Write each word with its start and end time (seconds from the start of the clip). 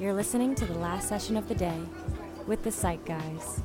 You're 0.00 0.12
listening 0.12 0.56
to 0.56 0.66
the 0.66 0.74
last 0.74 1.08
session 1.08 1.36
of 1.36 1.48
the 1.48 1.54
day 1.54 1.78
with 2.48 2.64
the 2.64 2.72
Psych 2.72 3.04
Guys. 3.04 3.62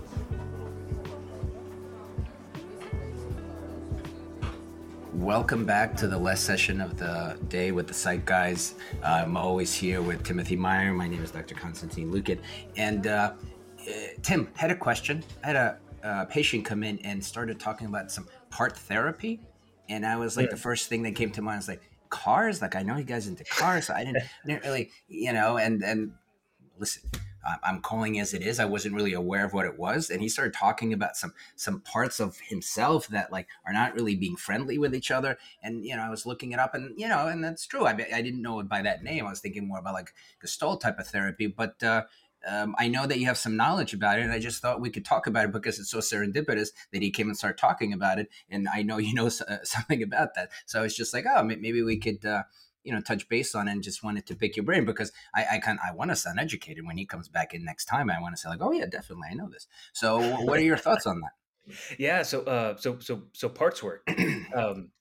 Welcome 5.13 5.65
back 5.65 5.97
to 5.97 6.07
the 6.07 6.19
last 6.19 6.43
session 6.43 6.81
of 6.81 6.99
the 6.99 7.35
day 7.47 7.71
with 7.71 7.87
the 7.87 7.95
Psych 7.95 8.27
Guys. 8.27 8.75
Uh, 9.01 9.23
I'm 9.25 9.37
always 9.37 9.73
here 9.73 10.03
with 10.03 10.23
Timothy 10.23 10.55
Meyer. 10.55 10.93
My 10.93 11.07
name 11.07 11.23
is 11.23 11.31
Dr. 11.31 11.55
Konstantin 11.55 12.11
Lukin. 12.11 12.37
And 12.77 13.07
uh, 13.07 13.33
uh, 13.81 13.91
Tim, 14.21 14.49
had 14.55 14.69
a 14.69 14.75
question. 14.75 15.23
I 15.43 15.47
had 15.47 15.55
a, 15.55 15.77
a 16.03 16.25
patient 16.27 16.63
come 16.63 16.83
in 16.83 16.99
and 16.99 17.25
started 17.25 17.59
talking 17.59 17.87
about 17.87 18.11
some 18.11 18.27
part 18.51 18.77
therapy. 18.77 19.39
And 19.89 20.05
I 20.05 20.15
was 20.15 20.37
like, 20.37 20.45
yeah. 20.45 20.51
the 20.51 20.61
first 20.61 20.89
thing 20.89 21.01
that 21.03 21.15
came 21.15 21.31
to 21.31 21.41
mind 21.41 21.57
was 21.57 21.67
like, 21.67 21.81
cars? 22.09 22.61
Like, 22.61 22.75
I 22.75 22.83
know 22.83 22.97
you 22.97 23.03
guys 23.03 23.27
into 23.27 23.43
cars. 23.43 23.87
So 23.87 23.95
I 23.95 24.03
didn't, 24.03 24.23
didn't 24.45 24.63
really, 24.63 24.91
you 25.07 25.33
know, 25.33 25.57
and, 25.57 25.83
and 25.83 26.11
listen, 26.79 27.09
I'm 27.63 27.81
calling 27.81 28.19
as 28.19 28.33
it 28.33 28.41
is. 28.41 28.59
I 28.59 28.65
wasn't 28.65 28.95
really 28.95 29.13
aware 29.13 29.45
of 29.45 29.53
what 29.53 29.65
it 29.65 29.77
was, 29.77 30.09
and 30.09 30.21
he 30.21 30.29
started 30.29 30.53
talking 30.53 30.93
about 30.93 31.15
some 31.15 31.33
some 31.55 31.81
parts 31.81 32.19
of 32.19 32.37
himself 32.39 33.07
that 33.07 33.31
like 33.31 33.47
are 33.65 33.73
not 33.73 33.95
really 33.95 34.15
being 34.15 34.35
friendly 34.35 34.77
with 34.77 34.93
each 34.93 35.11
other. 35.11 35.37
And 35.63 35.85
you 35.85 35.95
know, 35.95 36.03
I 36.03 36.09
was 36.09 36.25
looking 36.25 36.51
it 36.51 36.59
up, 36.59 36.73
and 36.73 36.93
you 36.99 37.07
know, 37.07 37.27
and 37.27 37.43
that's 37.43 37.65
true. 37.65 37.85
I, 37.85 37.91
I 37.91 38.21
didn't 38.21 38.41
know 38.41 38.59
it 38.59 38.69
by 38.69 38.81
that 38.81 39.03
name. 39.03 39.25
I 39.25 39.29
was 39.29 39.39
thinking 39.39 39.67
more 39.67 39.79
about 39.79 39.93
like 39.93 40.13
Gestalt 40.41 40.81
type 40.81 40.99
of 40.99 41.07
therapy, 41.07 41.47
but. 41.47 41.81
Uh, 41.83 42.03
um, 42.47 42.73
I 42.79 42.87
know 42.87 43.05
that 43.05 43.19
you 43.19 43.25
have 43.25 43.37
some 43.37 43.57
knowledge 43.57 43.93
about 43.93 44.17
it, 44.17 44.21
and 44.21 44.31
I 44.31 44.39
just 44.39 44.61
thought 44.61 44.79
we 44.79 44.89
could 44.89 45.03
talk 45.03 45.27
about 45.27 45.43
it 45.43 45.51
because 45.51 45.77
it's 45.77 45.91
so 45.91 45.97
serendipitous 45.97 46.69
that 46.93 47.01
he 47.01 47.11
came 47.11 47.27
and 47.27 47.37
started 47.37 47.57
talking 47.57 47.91
about 47.91 48.17
it, 48.17 48.29
and 48.49 48.65
I 48.73 48.81
know 48.81 48.97
you 48.97 49.13
know 49.13 49.25
uh, 49.27 49.57
something 49.63 50.01
about 50.01 50.35
that. 50.35 50.49
So 50.65 50.83
it's 50.83 50.95
just 50.95 51.13
like, 51.13 51.25
oh, 51.27 51.43
maybe 51.43 51.83
we 51.83 51.97
could 51.97 52.23
uh, 52.25 52.43
you 52.83 52.93
know 52.93 53.01
touch 53.01 53.27
base 53.29 53.55
on 53.55 53.67
and 53.67 53.83
just 53.83 54.03
wanted 54.03 54.25
to 54.25 54.35
pick 54.35 54.55
your 54.55 54.65
brain 54.65 54.85
because 54.85 55.11
I 55.35 55.45
I 55.53 55.57
can 55.59 55.77
I 55.85 55.93
want 55.93 56.11
to 56.11 56.15
sound 56.15 56.39
educated 56.39 56.85
when 56.85 56.97
he 56.97 57.05
comes 57.05 57.27
back 57.27 57.53
in 57.53 57.63
next 57.63 57.85
time. 57.85 58.09
I 58.09 58.19
want 58.19 58.35
to 58.35 58.41
say 58.41 58.49
like, 58.49 58.61
oh 58.61 58.71
yeah, 58.71 58.85
definitely, 58.85 59.29
I 59.31 59.35
know 59.35 59.49
this. 59.49 59.67
So 59.93 60.19
what 60.45 60.59
are 60.59 60.63
your 60.63 60.77
thoughts 60.77 61.05
on 61.05 61.21
that? 61.21 61.31
Yeah, 61.97 62.23
so 62.23 62.41
uh, 62.41 62.77
so 62.77 62.99
so 62.99 63.23
so 63.33 63.49
parts 63.49 63.83
work 63.83 64.07
um, 64.55 64.91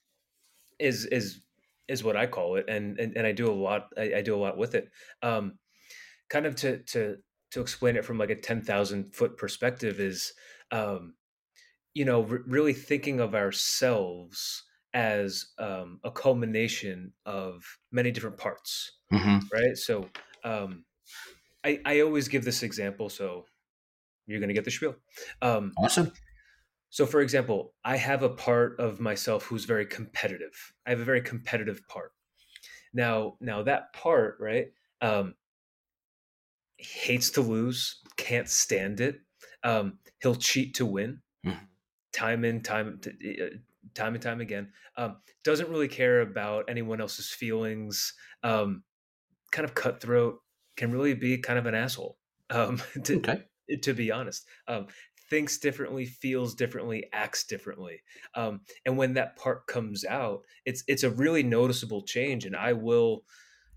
is 0.79 1.07
is 1.07 1.41
is 1.89 2.05
what 2.05 2.17
I 2.17 2.27
call 2.27 2.57
it, 2.57 2.67
and 2.69 2.99
and, 2.99 3.17
and 3.17 3.27
I 3.27 3.33
do 3.33 3.51
a 3.51 3.55
lot. 3.55 3.89
I, 3.97 4.15
I 4.17 4.23
do 4.23 4.35
a 4.35 4.39
lot 4.39 4.59
with 4.59 4.75
it. 4.75 4.91
Um, 5.23 5.59
kind 6.29 6.47
of 6.47 6.57
to 6.57 6.79
to 6.79 7.17
to 7.53 7.61
explain 7.61 7.97
it 7.97 8.05
from 8.05 8.19
like 8.19 8.31
a 8.31 8.37
ten 8.37 8.61
thousand 8.61 9.15
foot 9.15 9.37
perspective 9.37 10.01
is, 10.01 10.33
um, 10.71 11.15
you 11.95 12.05
know, 12.05 12.23
r- 12.23 12.43
really 12.47 12.75
thinking 12.75 13.21
of 13.21 13.35
ourselves 13.35 14.65
as 14.95 15.47
um, 15.59 16.01
a 16.05 16.11
culmination 16.11 17.13
of 17.27 17.63
many 17.93 18.11
different 18.11 18.39
parts, 18.39 18.93
mm-hmm. 19.13 19.39
right? 19.53 19.77
So 19.77 20.09
um, 20.45 20.85
I, 21.65 21.81
I 21.85 22.01
always 22.01 22.29
give 22.29 22.45
this 22.45 22.63
example, 22.63 23.09
so 23.09 23.45
you're 24.27 24.41
going 24.41 24.49
to 24.49 24.55
get 24.55 24.65
the 24.65 24.71
spiel. 24.71 24.97
Um, 25.43 25.73
awesome. 25.79 26.13
So, 26.91 27.05
for 27.05 27.21
example, 27.21 27.75
I 27.85 27.97
have 27.97 28.23
a 28.23 28.31
part 28.31 28.81
of 28.81 28.99
myself 28.99 29.45
who's 29.45 29.65
very 29.65 29.85
competitive. 29.85 30.73
I 30.87 30.91
have 30.91 31.01
a 31.01 31.05
very 31.05 31.21
competitive 31.21 31.87
part. 31.89 32.13
Now, 32.95 33.37
now 33.41 33.63
that 33.63 33.93
part, 33.93 34.39
right? 34.41 34.69
Um, 35.03 35.35
hates 36.79 37.31
to 37.31 37.43
lose, 37.43 38.01
can't 38.17 38.49
stand 38.49 39.01
it. 39.01 39.21
Um, 39.63 39.99
he'll 40.23 40.35
cheat 40.35 40.75
to 40.77 40.87
win, 40.87 41.21
mm-hmm. 41.45 41.65
time 42.13 42.45
in 42.45 42.63
time, 42.63 43.01
uh, 43.07 43.45
time 43.95 44.15
and 44.15 44.23
time 44.23 44.41
again. 44.41 44.73
Um, 44.97 45.17
doesn't 45.45 45.69
really 45.69 45.89
care 45.89 46.21
about 46.21 46.67
anyone 46.69 47.01
else's 47.01 47.31
feelings. 47.31 48.15
Um, 48.43 48.83
kind 49.51 49.65
of 49.65 49.75
cutthroat. 49.75 50.41
Can 50.77 50.93
really 50.93 51.15
be 51.15 51.39
kind 51.39 51.59
of 51.59 51.67
an 51.67 51.75
asshole. 51.75 52.19
Um, 52.51 52.81
to, 53.05 53.17
okay. 53.17 53.45
to 53.83 53.95
be 53.95 54.11
honest, 54.13 54.47
um, 54.69 54.87
thinks 55.29 55.59
differently, 55.59 56.07
feels 56.07 56.55
differently, 56.55 57.09
acts 57.13 57.45
differently. 57.45 58.01
Um, 58.35 58.61
and 58.87 58.97
when 58.97 59.15
that 59.15 59.37
part 59.37 59.67
comes 59.67 60.05
out, 60.05 60.43
it's 60.65 60.85
it's 60.87 61.03
a 61.03 61.11
really 61.11 61.43
noticeable 61.43 62.03
change. 62.03 62.45
And 62.45 62.57
I 62.57 62.73
will, 62.73 63.25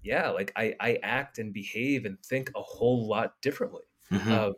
yeah, 0.03 0.29
like 0.29 0.51
I 0.55 0.75
I 0.79 0.99
act 1.03 1.39
and 1.39 1.53
behave 1.53 2.05
and 2.05 2.17
think 2.23 2.51
a 2.55 2.61
whole 2.61 3.07
lot 3.07 3.33
differently. 3.41 3.83
Mm-hmm. 4.11 4.31
Uh, 4.31 4.49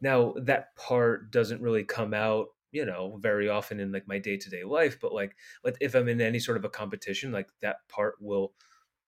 now 0.00 0.34
that 0.44 0.74
part 0.76 1.30
doesn't 1.30 1.60
really 1.60 1.84
come 1.84 2.14
out 2.14 2.48
you 2.72 2.84
know 2.84 3.18
very 3.20 3.48
often 3.48 3.80
in 3.80 3.92
like 3.92 4.06
my 4.06 4.18
day-to-day 4.18 4.64
life 4.64 4.98
but 5.00 5.12
like 5.12 5.36
if 5.80 5.94
i'm 5.94 6.08
in 6.08 6.20
any 6.20 6.38
sort 6.38 6.56
of 6.56 6.64
a 6.64 6.68
competition 6.68 7.32
like 7.32 7.48
that 7.60 7.76
part 7.88 8.14
will 8.20 8.52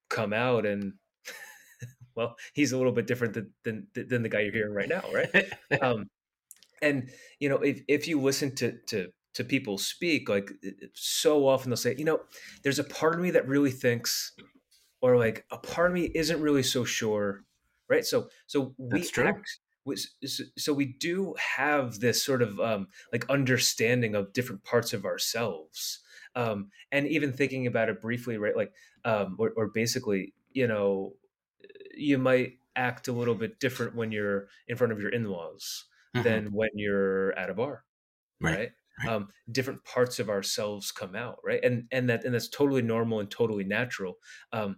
come 0.09 0.33
out 0.33 0.65
and 0.65 0.93
well 2.15 2.35
he's 2.53 2.71
a 2.71 2.77
little 2.77 2.91
bit 2.91 3.07
different 3.07 3.33
than 3.33 3.51
than, 3.63 3.87
than 3.93 4.23
the 4.23 4.29
guy 4.29 4.41
you're 4.41 4.53
hearing 4.53 4.73
right 4.73 4.89
now 4.89 5.03
right? 5.13 5.51
Um 5.81 6.09
and 6.81 7.09
you 7.39 7.49
know 7.49 7.57
if, 7.57 7.81
if 7.87 8.07
you 8.07 8.19
listen 8.19 8.55
to 8.55 8.77
to 8.87 9.07
to 9.33 9.43
people 9.43 9.77
speak 9.77 10.29
like 10.29 10.51
so 10.93 11.47
often 11.47 11.69
they'll 11.69 11.77
say 11.77 11.95
you 11.97 12.05
know 12.05 12.19
there's 12.63 12.79
a 12.79 12.83
part 12.83 13.15
of 13.15 13.21
me 13.21 13.31
that 13.31 13.47
really 13.47 13.71
thinks 13.71 14.33
or 15.01 15.17
like 15.17 15.45
a 15.51 15.57
part 15.57 15.89
of 15.89 15.93
me 15.93 16.11
isn't 16.13 16.41
really 16.41 16.63
so 16.63 16.83
sure 16.83 17.43
right? 17.93 18.05
So 18.05 18.29
so 18.47 18.73
we 18.77 19.07
act 19.17 19.59
so 20.25 20.73
we 20.73 20.85
do 20.85 21.35
have 21.57 21.99
this 21.99 22.23
sort 22.23 22.41
of 22.41 22.59
um, 22.59 22.87
like 23.11 23.29
understanding 23.29 24.15
of 24.15 24.33
different 24.33 24.63
parts 24.63 24.93
of 24.93 25.05
ourselves 25.05 25.99
um, 26.35 26.69
and 26.91 27.07
even 27.07 27.33
thinking 27.33 27.67
about 27.67 27.89
it 27.89 28.01
briefly 28.01 28.37
right 28.37 28.55
like 28.55 28.73
um, 29.05 29.35
or, 29.37 29.51
or, 29.55 29.67
basically 29.67 30.33
you 30.53 30.67
know 30.67 31.13
you 31.95 32.17
might 32.17 32.53
act 32.75 33.07
a 33.07 33.11
little 33.11 33.35
bit 33.35 33.59
different 33.59 33.95
when 33.95 34.11
you're 34.11 34.47
in 34.67 34.77
front 34.77 34.93
of 34.93 34.99
your 34.99 35.09
in-laws 35.09 35.85
mm-hmm. 36.15 36.23
than 36.23 36.45
when 36.53 36.69
you're 36.73 37.37
at 37.37 37.49
a 37.49 37.53
bar 37.53 37.83
right, 38.39 38.57
right? 38.57 38.71
right. 39.03 39.13
Um, 39.13 39.29
different 39.51 39.83
parts 39.83 40.19
of 40.19 40.29
ourselves 40.29 40.91
come 40.91 41.15
out 41.15 41.39
right 41.43 41.63
and 41.63 41.85
and 41.91 42.09
that 42.09 42.23
and 42.23 42.33
that's 42.33 42.47
totally 42.47 42.81
normal 42.81 43.19
and 43.19 43.29
totally 43.29 43.65
natural 43.65 44.15
um, 44.53 44.77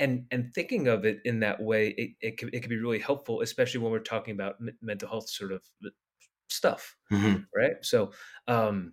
and 0.00 0.24
and 0.32 0.52
thinking 0.52 0.88
of 0.88 1.04
it 1.04 1.20
in 1.24 1.40
that 1.40 1.62
way 1.62 1.88
it, 1.96 2.10
it, 2.20 2.38
can, 2.38 2.50
it 2.52 2.60
can 2.60 2.70
be 2.70 2.78
really 2.78 2.98
helpful 2.98 3.42
especially 3.42 3.78
when 3.78 3.92
we're 3.92 4.00
talking 4.00 4.34
about 4.34 4.56
m- 4.60 4.76
mental 4.82 5.08
health 5.08 5.28
sort 5.28 5.52
of 5.52 5.62
uh, 5.84 5.90
stuff 6.48 6.96
mm-hmm. 7.12 7.36
right 7.54 7.74
so 7.82 8.10
um 8.48 8.92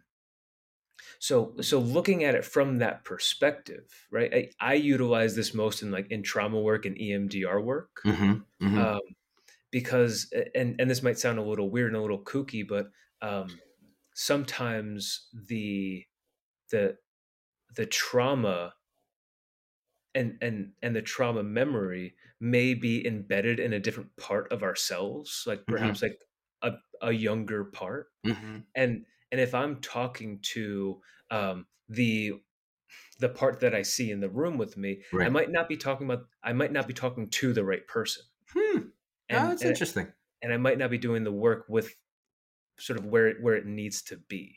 so 1.19 1.53
so 1.61 1.79
looking 1.79 2.23
at 2.23 2.35
it 2.35 2.45
from 2.45 2.77
that 2.77 3.03
perspective 3.03 3.85
right 4.11 4.31
I, 4.33 4.49
I, 4.59 4.73
utilize 4.75 5.35
this 5.35 5.53
most 5.53 5.81
in 5.81 5.89
like 5.89 6.11
in 6.11 6.21
trauma 6.21 6.59
work 6.59 6.85
and 6.85 6.95
emdr 6.95 7.63
work 7.63 7.89
mm-hmm. 8.05 8.33
Mm-hmm. 8.63 8.77
Um, 8.77 8.99
because 9.71 10.31
and 10.53 10.79
and 10.79 10.89
this 10.89 11.01
might 11.01 11.17
sound 11.17 11.39
a 11.39 11.43
little 11.43 11.71
weird 11.71 11.93
and 11.93 11.97
a 11.97 12.01
little 12.01 12.23
kooky 12.23 12.67
but 12.67 12.89
um 13.21 13.47
sometimes 14.13 15.27
the 15.47 16.03
the 16.71 16.95
the 17.75 17.85
trauma 17.85 18.73
and 20.17 20.37
and 20.41 20.71
and 20.81 20.95
the 20.95 21.01
trauma 21.01 21.43
memory 21.43 22.15
may 22.41 22.73
be 22.73 23.05
embedded 23.05 23.59
in 23.59 23.73
a 23.73 23.79
different 23.79 24.09
part 24.17 24.51
of 24.51 24.63
ourselves 24.63 25.43
like 25.45 25.59
mm-hmm. 25.59 25.73
perhaps 25.73 26.01
mm-hmm. 26.01 26.07
like 26.63 26.73
a, 27.01 27.07
a 27.07 27.11
younger 27.11 27.65
part 27.65 28.07
mm-hmm. 28.25 28.57
and 28.75 29.05
and 29.31 29.39
if 29.39 29.53
i'm 29.53 29.77
talking 29.77 30.39
to 30.41 30.99
um 31.31 31.65
the 31.87 32.33
the 33.19 33.29
part 33.29 33.59
that 33.59 33.75
i 33.75 33.81
see 33.81 34.11
in 34.11 34.19
the 34.19 34.29
room 34.29 34.57
with 34.57 34.75
me 34.75 35.01
right. 35.13 35.27
i 35.27 35.29
might 35.29 35.51
not 35.51 35.69
be 35.69 35.77
talking 35.77 36.07
about 36.07 36.25
i 36.43 36.51
might 36.51 36.71
not 36.71 36.87
be 36.87 36.93
talking 36.93 37.29
to 37.29 37.53
the 37.53 37.63
right 37.63 37.87
person 37.87 38.23
hmm. 38.53 38.77
and, 39.29 39.39
oh, 39.43 39.47
that's 39.49 39.61
and 39.61 39.69
interesting 39.69 40.07
and 40.41 40.51
i 40.51 40.57
might 40.57 40.79
not 40.79 40.89
be 40.89 40.97
doing 40.97 41.23
the 41.23 41.31
work 41.31 41.65
with 41.69 41.95
sort 42.79 42.97
of 42.97 43.05
where 43.05 43.27
it 43.27 43.37
where 43.41 43.55
it 43.55 43.65
needs 43.65 44.01
to 44.01 44.17
be 44.27 44.55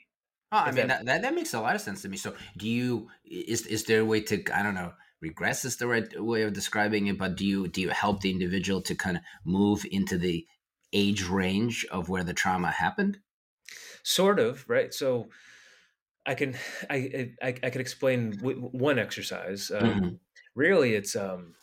oh, 0.53 0.59
I 0.59 0.72
mean 0.72 0.88
that, 0.88 1.04
that, 1.06 1.22
that 1.22 1.34
makes 1.34 1.54
a 1.54 1.60
lot 1.60 1.75
of 1.75 1.81
sense 1.81 2.03
to 2.03 2.09
me. 2.09 2.19
So, 2.19 2.34
do 2.59 2.69
you 2.69 3.09
is 3.25 3.66
is 3.66 3.84
there 3.84 4.00
a 4.00 4.04
way 4.04 4.21
to 4.21 4.42
I 4.53 4.62
don't 4.62 4.75
know 4.75 4.92
regress 5.21 5.65
is 5.65 5.77
the 5.77 5.87
right 5.87 6.09
way 6.21 6.43
of 6.43 6.53
describing 6.53 7.07
it 7.07 7.19
but 7.19 7.37
do 7.37 7.45
you 7.45 7.69
do 7.69 7.81
you 7.81 7.91
help 7.91 8.21
the 8.21 8.31
individual 8.31 8.81
to 8.81 8.95
kind 8.95 9.17
of 9.17 9.22
move 9.45 9.84
into 9.91 10.17
the 10.17 10.47
age 10.93 11.25
range 11.25 11.87
of 11.91 12.09
where 12.09 12.25
the 12.25 12.34
trauma 12.34 12.71
happened 12.71 13.19
sort 14.03 14.39
of 14.39 14.65
right 14.69 14.93
so 14.95 15.28
i 16.27 16.34
can 16.34 16.55
i 16.89 17.31
i, 17.43 17.55
I 17.63 17.71
can 17.71 17.81
explain 17.81 18.33
one 18.41 18.99
exercise 18.99 19.71
um, 19.71 19.87
mm-hmm. 19.87 20.09
really 20.55 20.95
it's 20.95 21.15
um 21.15 21.55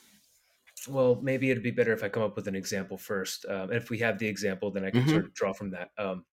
well 0.88 1.20
maybe 1.22 1.50
it'd 1.50 1.64
be 1.64 1.72
better 1.72 1.94
if 1.94 2.04
i 2.04 2.10
come 2.10 2.24
up 2.24 2.36
with 2.36 2.48
an 2.48 2.56
example 2.56 2.98
first 2.98 3.46
um, 3.50 3.70
and 3.70 3.74
if 3.74 3.90
we 3.90 4.00
have 4.00 4.20
the 4.20 4.28
example 4.28 4.72
then 4.72 4.86
i 4.86 4.92
can 4.92 5.02
mm-hmm. 5.02 5.10
sort 5.10 5.26
of 5.26 5.34
draw 5.34 5.52
from 5.52 5.72
that 5.72 5.90
um 5.98 6.24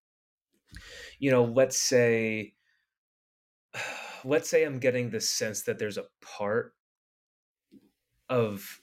you 1.19 1.31
know 1.31 1.45
let's 1.45 1.79
say 1.79 2.53
let's 4.25 4.49
say 4.49 4.63
i'm 4.65 4.79
getting 4.79 5.11
the 5.11 5.21
sense 5.21 5.63
that 5.63 5.79
there's 5.79 5.99
a 5.99 6.05
part 6.21 6.75
of 8.29 8.81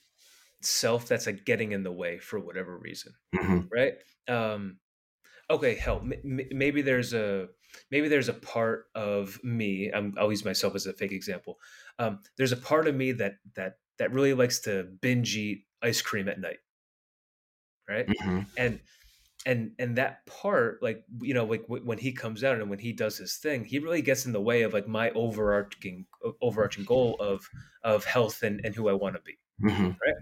self 0.62 1.08
that's 1.08 1.26
like 1.26 1.46
getting 1.46 1.72
in 1.72 1.84
the 1.84 1.92
way 1.92 2.20
for 2.20 2.40
whatever 2.40 2.78
reason 2.78 3.14
mm-hmm. 3.36 3.62
right 3.72 3.94
um 4.28 4.78
okay 5.50 5.76
hell 5.76 6.02
m- 6.02 6.48
maybe 6.52 6.82
there's 6.82 7.14
a 7.14 7.48
maybe 7.90 8.08
there's 8.08 8.30
a 8.30 8.34
part 8.34 8.86
of 8.94 9.40
me 9.44 9.92
I'm, 9.94 10.14
i'll 10.20 10.30
use 10.30 10.46
myself 10.46 10.76
as 10.76 10.86
a 10.86 10.94
fake 10.94 11.12
example 11.12 11.58
um 11.98 12.20
there's 12.38 12.52
a 12.52 12.58
part 12.58 12.88
of 12.88 12.96
me 12.96 13.12
that 13.14 13.36
that 13.56 13.78
that 13.98 14.14
really 14.14 14.34
likes 14.34 14.60
to 14.62 14.84
binge 15.02 15.36
eat 15.36 15.66
ice 15.82 16.02
cream 16.02 16.30
at 16.30 16.40
night 16.40 16.60
right 17.90 18.08
mm-hmm. 18.08 18.42
and 18.58 18.80
and 19.46 19.72
and 19.80 19.98
that 19.98 20.26
part 20.26 20.82
like 20.82 21.04
you 21.20 21.34
know 21.34 21.46
like 21.46 21.64
w- 21.64 21.84
when 21.84 21.98
he 21.98 22.12
comes 22.12 22.44
out 22.44 22.60
and 22.60 22.70
when 22.70 22.80
he 22.80 22.94
does 22.94 23.18
his 23.18 23.36
thing 23.36 23.66
he 23.66 23.80
really 23.80 24.02
gets 24.02 24.26
in 24.26 24.32
the 24.32 24.42
way 24.42 24.62
of 24.62 24.74
like 24.74 24.88
my 24.88 25.10
overarching 25.12 26.06
overarching 26.42 26.84
goal 26.86 27.16
of 27.20 27.50
of 27.84 28.06
health 28.06 28.44
and 28.44 28.62
and 28.64 28.76
who 28.76 28.88
i 28.88 28.94
want 28.94 29.16
to 29.16 29.22
be 29.22 29.38
mm-hmm. 29.64 29.86
right? 29.86 30.16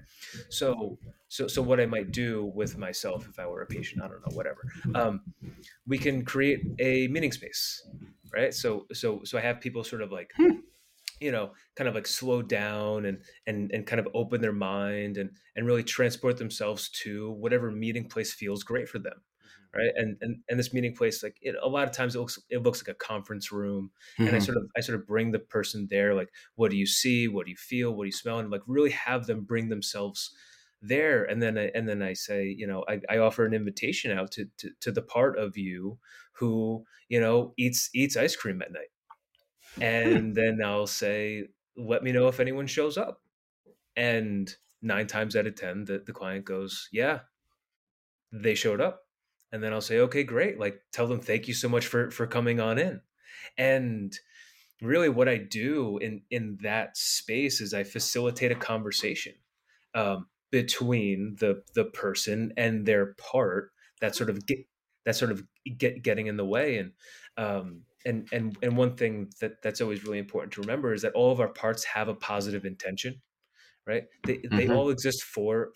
So 0.50 0.98
so 1.27 1.48
so 1.48 1.62
what 1.62 1.80
i 1.80 1.86
might 1.86 2.12
do 2.12 2.51
with 2.56 2.77
myself 2.77 3.27
if 3.27 3.39
i 3.39 3.45
were 3.45 3.62
a 3.62 3.66
patient 3.66 4.01
i 4.01 4.07
don't 4.07 4.21
know 4.21 4.36
whatever 4.36 4.62
um, 4.95 5.22
we 5.86 5.98
can 5.98 6.24
create 6.24 6.62
a 6.80 7.07
meeting 7.07 7.31
space 7.31 7.83
right? 8.33 8.54
So 8.54 8.86
so 8.94 9.22
so 9.24 9.38
i 9.38 9.42
have 9.42 9.60
people 9.60 9.83
sort 9.83 10.01
of 10.01 10.12
like 10.12 10.31
hmm 10.36 10.60
you 11.19 11.31
know 11.31 11.51
kind 11.75 11.88
of 11.88 11.95
like 11.95 12.07
slow 12.07 12.42
down 12.42 13.06
and 13.06 13.19
and 13.48 13.71
and 13.71 13.86
kind 13.86 14.00
of 14.00 14.07
open 14.13 14.42
their 14.42 14.54
mind 14.54 15.18
and 15.18 15.31
and 15.56 15.66
really 15.66 15.83
transport 15.83 16.38
themselves 16.38 16.89
to 16.89 17.31
whatever 17.31 17.71
meeting 17.71 18.07
place 18.07 18.33
feels 18.33 18.63
great 18.63 18.88
for 18.88 19.00
them 19.00 19.13
mm-hmm. 19.16 19.80
right 19.80 19.92
and 19.95 20.18
and, 20.21 20.38
and 20.50 20.60
this 20.60 20.74
meeting 20.74 20.95
place 20.95 21.24
like 21.24 21.38
it, 21.42 21.56
a 21.62 21.68
lot 21.68 21.88
of 21.88 21.92
times 21.92 22.16
it 22.16 22.19
looks 22.19 22.39
it 22.50 22.63
looks 22.63 22.81
like 22.81 22.94
a 22.94 22.98
conference 22.98 23.51
room 23.51 23.92
mm-hmm. 24.13 24.27
and 24.27 24.36
i 24.36 24.39
mm-hmm. 24.39 24.45
sort 24.45 24.57
of 24.57 24.63
i 24.77 24.80
sort 24.80 25.00
of 25.00 25.07
bring 25.07 25.31
the 25.31 25.39
person 25.39 25.88
there 25.89 26.13
like 26.13 26.30
what 26.56 26.71
do 26.71 26.77
you 26.77 26.88
see 26.88 27.27
what 27.27 27.45
do 27.45 27.51
you 27.51 27.57
feel 27.57 27.94
what 27.94 28.04
do 28.04 28.07
you 28.07 28.13
smell 28.13 28.39
and 28.39 28.50
like 28.50 28.62
really 28.68 28.92
have 28.92 29.25
them 29.25 29.44
bring 29.44 29.69
themselves 29.69 30.33
there 30.81 31.25
and 31.25 31.44
then 31.44 31.57
I, 31.57 31.72
and 31.75 31.89
then 31.89 32.01
I 32.01 32.13
say 32.13 32.56
you 32.57 32.65
know 32.65 32.86
I, 32.88 33.01
I 33.10 33.18
offer 33.18 33.45
an 33.45 33.54
invitation 33.54 34.18
out 34.18 34.31
to, 34.31 34.45
to 34.60 34.69
to 34.80 34.92
the 34.94 35.01
part 35.01 35.38
of 35.38 35.57
you 35.57 35.98
who 36.31 36.86
you 37.10 37.19
know 37.19 37.54
eats 37.57 37.89
eats 37.94 38.15
ice 38.15 38.38
cream 38.38 38.62
at 38.62 38.72
night 38.72 38.88
and 39.81 40.36
then 40.36 40.60
I'll 40.63 40.88
say, 40.88 41.45
let 41.77 42.04
me 42.04 42.12
know 42.12 42.27
if 42.27 42.39
anyone 42.39 42.68
shows 42.68 42.98
up. 42.98 43.21
And 43.95 44.54
nine 44.81 45.07
times 45.07 45.36
out 45.36 45.48
of 45.48 45.56
10, 45.56 45.86
the, 45.86 46.04
the 46.06 46.13
client 46.13 46.45
goes, 46.45 46.89
yeah, 46.92 47.19
they 48.31 48.56
showed 48.56 48.81
up. 48.81 49.01
And 49.51 49.63
then 49.63 49.74
I'll 49.74 49.81
say, 49.81 50.00
okay, 50.00 50.24
great. 50.24 50.60
Like 50.60 50.81
tell 50.92 51.07
them, 51.07 51.19
thank 51.19 51.48
you 51.48 51.54
so 51.54 51.69
much 51.69 51.88
for, 51.88 52.12
for 52.12 52.27
coming 52.27 52.60
on 52.60 52.77
in. 52.77 53.01
And 53.57 54.13
really 54.81 55.10
what 55.10 55.27
I 55.27 55.38
do 55.38 55.98
in, 55.98 56.22
in 56.30 56.57
that 56.62 56.98
space 56.98 57.60
is 57.62 57.74
I 57.74 57.83
facilitate 57.83 58.51
a 58.51 58.56
conversation 58.56 59.33
um, 59.95 60.27
between 60.51 61.36
the, 61.39 61.63
the 61.74 61.86
person 61.86 62.54
and 62.57 62.86
their 62.86 63.15
part 63.15 63.72
that 64.01 64.15
sort 64.15 64.30
of 64.30 64.45
get, 64.45 64.60
that 65.06 65.15
sort 65.15 65.31
of 65.31 65.44
get 65.77 66.04
getting 66.04 66.27
in 66.27 66.38
the 66.38 66.45
way. 66.45 66.77
And, 66.77 66.92
um, 67.38 67.81
and 68.06 68.28
and 68.31 68.57
and 68.62 68.78
one 68.78 68.96
thing 68.96 69.30
that 69.42 69.62
that's 69.62 69.81
always 69.81 70.04
really 70.04 70.19
important 70.19 70.54
to 70.54 70.62
remember 70.62 70.94
is 70.94 71.01
that 71.01 71.13
all 71.13 71.31
of 71.31 71.40
our 71.40 71.50
parts 71.50 71.84
have 71.84 72.07
a 72.07 72.13
positive 72.13 72.66
intention 72.66 73.22
right 73.86 74.04
they, 74.25 74.38
mm-hmm. 74.38 74.56
they 74.56 74.68
all 74.69 74.90
exist 74.90 75.24
for 75.24 75.69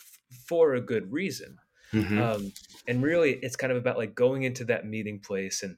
for 0.48 0.74
a 0.74 0.81
good 0.81 1.12
reason 1.12 1.58
mm-hmm. 1.92 2.22
um, 2.22 2.52
and 2.88 3.04
really 3.04 3.34
it's 3.42 3.56
kind 3.56 3.72
of 3.72 3.78
about 3.78 3.98
like 3.98 4.16
going 4.16 4.44
into 4.44 4.64
that 4.64 4.86
meeting 4.86 5.20
place 5.20 5.64
and 5.64 5.78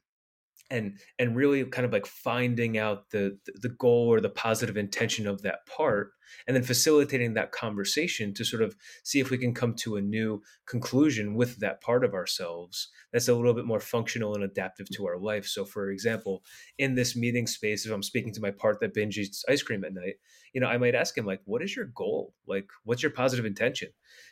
and 0.71 0.97
and 1.19 1.35
really 1.35 1.63
kind 1.65 1.85
of 1.85 1.93
like 1.93 2.05
finding 2.05 2.77
out 2.77 3.09
the 3.11 3.37
the 3.61 3.69
goal 3.69 4.07
or 4.07 4.19
the 4.19 4.29
positive 4.29 4.77
intention 4.77 5.27
of 5.27 5.41
that 5.43 5.65
part 5.67 6.11
and 6.47 6.55
then 6.55 6.63
facilitating 6.63 7.35
that 7.35 7.51
conversation 7.51 8.33
to 8.33 8.43
sort 8.43 8.63
of 8.63 8.75
see 9.03 9.19
if 9.19 9.29
we 9.29 9.37
can 9.37 9.53
come 9.53 9.75
to 9.75 9.95
a 9.95 10.01
new 10.01 10.41
conclusion 10.65 11.35
with 11.35 11.57
that 11.57 11.81
part 11.81 12.03
of 12.03 12.13
ourselves 12.13 12.89
that's 13.13 13.27
a 13.27 13.33
little 13.33 13.53
bit 13.53 13.65
more 13.65 13.79
functional 13.79 14.33
and 14.33 14.43
adaptive 14.43 14.87
to 14.89 15.05
our 15.05 15.19
life. 15.19 15.45
So 15.45 15.65
for 15.65 15.91
example 15.91 16.43
in 16.77 16.95
this 16.95 17.15
meeting 17.15 17.47
space 17.47 17.85
if 17.85 17.91
i'm 17.91 18.03
speaking 18.03 18.33
to 18.33 18.41
my 18.41 18.51
part 18.51 18.79
that 18.79 18.93
binge 18.93 19.17
eats 19.17 19.45
ice 19.47 19.61
cream 19.61 19.83
at 19.83 19.93
night 19.93 20.15
you 20.53 20.61
know 20.61 20.67
i 20.67 20.77
might 20.77 20.95
ask 20.95 21.17
him 21.17 21.25
like 21.25 21.41
what 21.45 21.61
is 21.61 21.75
your 21.75 21.85
goal? 21.85 22.33
Like 22.47 22.69
what's 22.83 23.03
your 23.03 23.11
positive 23.11 23.45
intention? 23.45 23.89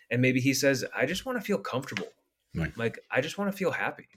And 0.09 0.21
maybe 0.21 0.39
he 0.39 0.53
says 0.53 0.83
i 0.95 1.05
just 1.05 1.25
want 1.25 1.37
to 1.37 1.45
feel 1.45 1.59
comfortable. 1.59 2.07
Right. 2.55 2.77
like 2.77 2.99
i 3.09 3.19
just 3.19 3.39
want 3.39 3.51
to 3.51 3.57
feel 3.57 3.71
happy 3.71 4.07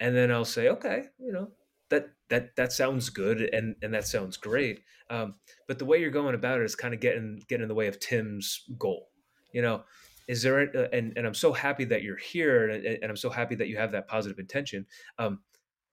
and 0.00 0.14
then 0.14 0.30
I'll 0.30 0.44
say, 0.44 0.68
okay, 0.68 1.04
you 1.18 1.32
know, 1.32 1.48
that 1.90 2.08
that 2.30 2.56
that 2.56 2.72
sounds 2.72 3.10
good 3.10 3.40
and 3.40 3.76
and 3.82 3.94
that 3.94 4.06
sounds 4.06 4.36
great. 4.36 4.80
Um, 5.08 5.34
but 5.68 5.78
the 5.78 5.84
way 5.84 5.98
you're 5.98 6.10
going 6.10 6.34
about 6.34 6.60
it 6.60 6.64
is 6.64 6.74
kind 6.74 6.94
of 6.94 7.00
getting 7.00 7.42
getting 7.48 7.62
in 7.62 7.68
the 7.68 7.74
way 7.74 7.86
of 7.86 8.00
Tim's 8.00 8.64
goal. 8.78 9.08
You 9.52 9.62
know, 9.62 9.84
is 10.28 10.42
there 10.42 10.60
a, 10.60 10.94
and 10.94 11.16
and 11.16 11.26
I'm 11.26 11.34
so 11.34 11.52
happy 11.52 11.84
that 11.86 12.02
you're 12.02 12.16
here 12.16 12.68
and, 12.68 12.84
and 12.84 13.10
I'm 13.10 13.16
so 13.16 13.30
happy 13.30 13.54
that 13.56 13.68
you 13.68 13.76
have 13.76 13.92
that 13.92 14.08
positive 14.08 14.38
intention. 14.38 14.86
Um, 15.18 15.40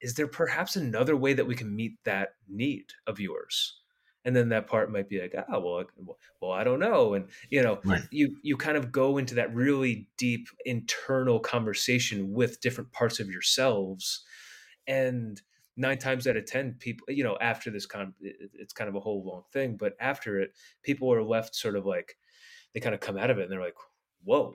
is 0.00 0.14
there 0.14 0.28
perhaps 0.28 0.76
another 0.76 1.16
way 1.16 1.32
that 1.32 1.46
we 1.46 1.54
can 1.54 1.74
meet 1.74 1.92
that 2.04 2.30
need 2.48 2.86
of 3.06 3.20
yours? 3.20 3.80
And 4.24 4.34
then 4.34 4.48
that 4.48 4.66
part 4.66 4.90
might 4.90 5.08
be 5.08 5.20
like 5.20 5.34
oh 5.52 5.60
well 5.60 5.84
well 6.40 6.52
i 6.52 6.64
don't 6.64 6.80
know 6.80 7.14
and 7.14 7.26
you 7.50 7.62
know 7.62 7.78
right. 7.84 8.02
you 8.10 8.36
you 8.42 8.56
kind 8.56 8.76
of 8.76 8.90
go 8.90 9.18
into 9.18 9.34
that 9.34 9.54
really 9.54 10.08
deep 10.16 10.48
internal 10.64 11.38
conversation 11.38 12.32
with 12.32 12.60
different 12.60 12.90
parts 12.92 13.20
of 13.20 13.30
yourselves 13.30 14.24
and 14.86 15.42
nine 15.76 15.98
times 15.98 16.26
out 16.26 16.36
of 16.36 16.46
ten 16.46 16.74
people 16.78 17.06
you 17.08 17.24
know 17.24 17.36
after 17.40 17.70
this 17.70 17.86
con 17.86 18.14
it's 18.20 18.72
kind 18.72 18.88
of 18.88 18.94
a 18.94 19.00
whole 19.00 19.24
long 19.24 19.42
thing 19.52 19.76
but 19.76 19.94
after 20.00 20.40
it 20.40 20.52
people 20.82 21.12
are 21.12 21.22
left 21.22 21.54
sort 21.54 21.76
of 21.76 21.84
like 21.84 22.16
they 22.72 22.80
kind 22.80 22.94
of 22.94 23.00
come 23.00 23.16
out 23.16 23.30
of 23.30 23.38
it 23.38 23.42
and 23.42 23.52
they're 23.52 23.60
like 23.60 23.76
whoa 24.24 24.54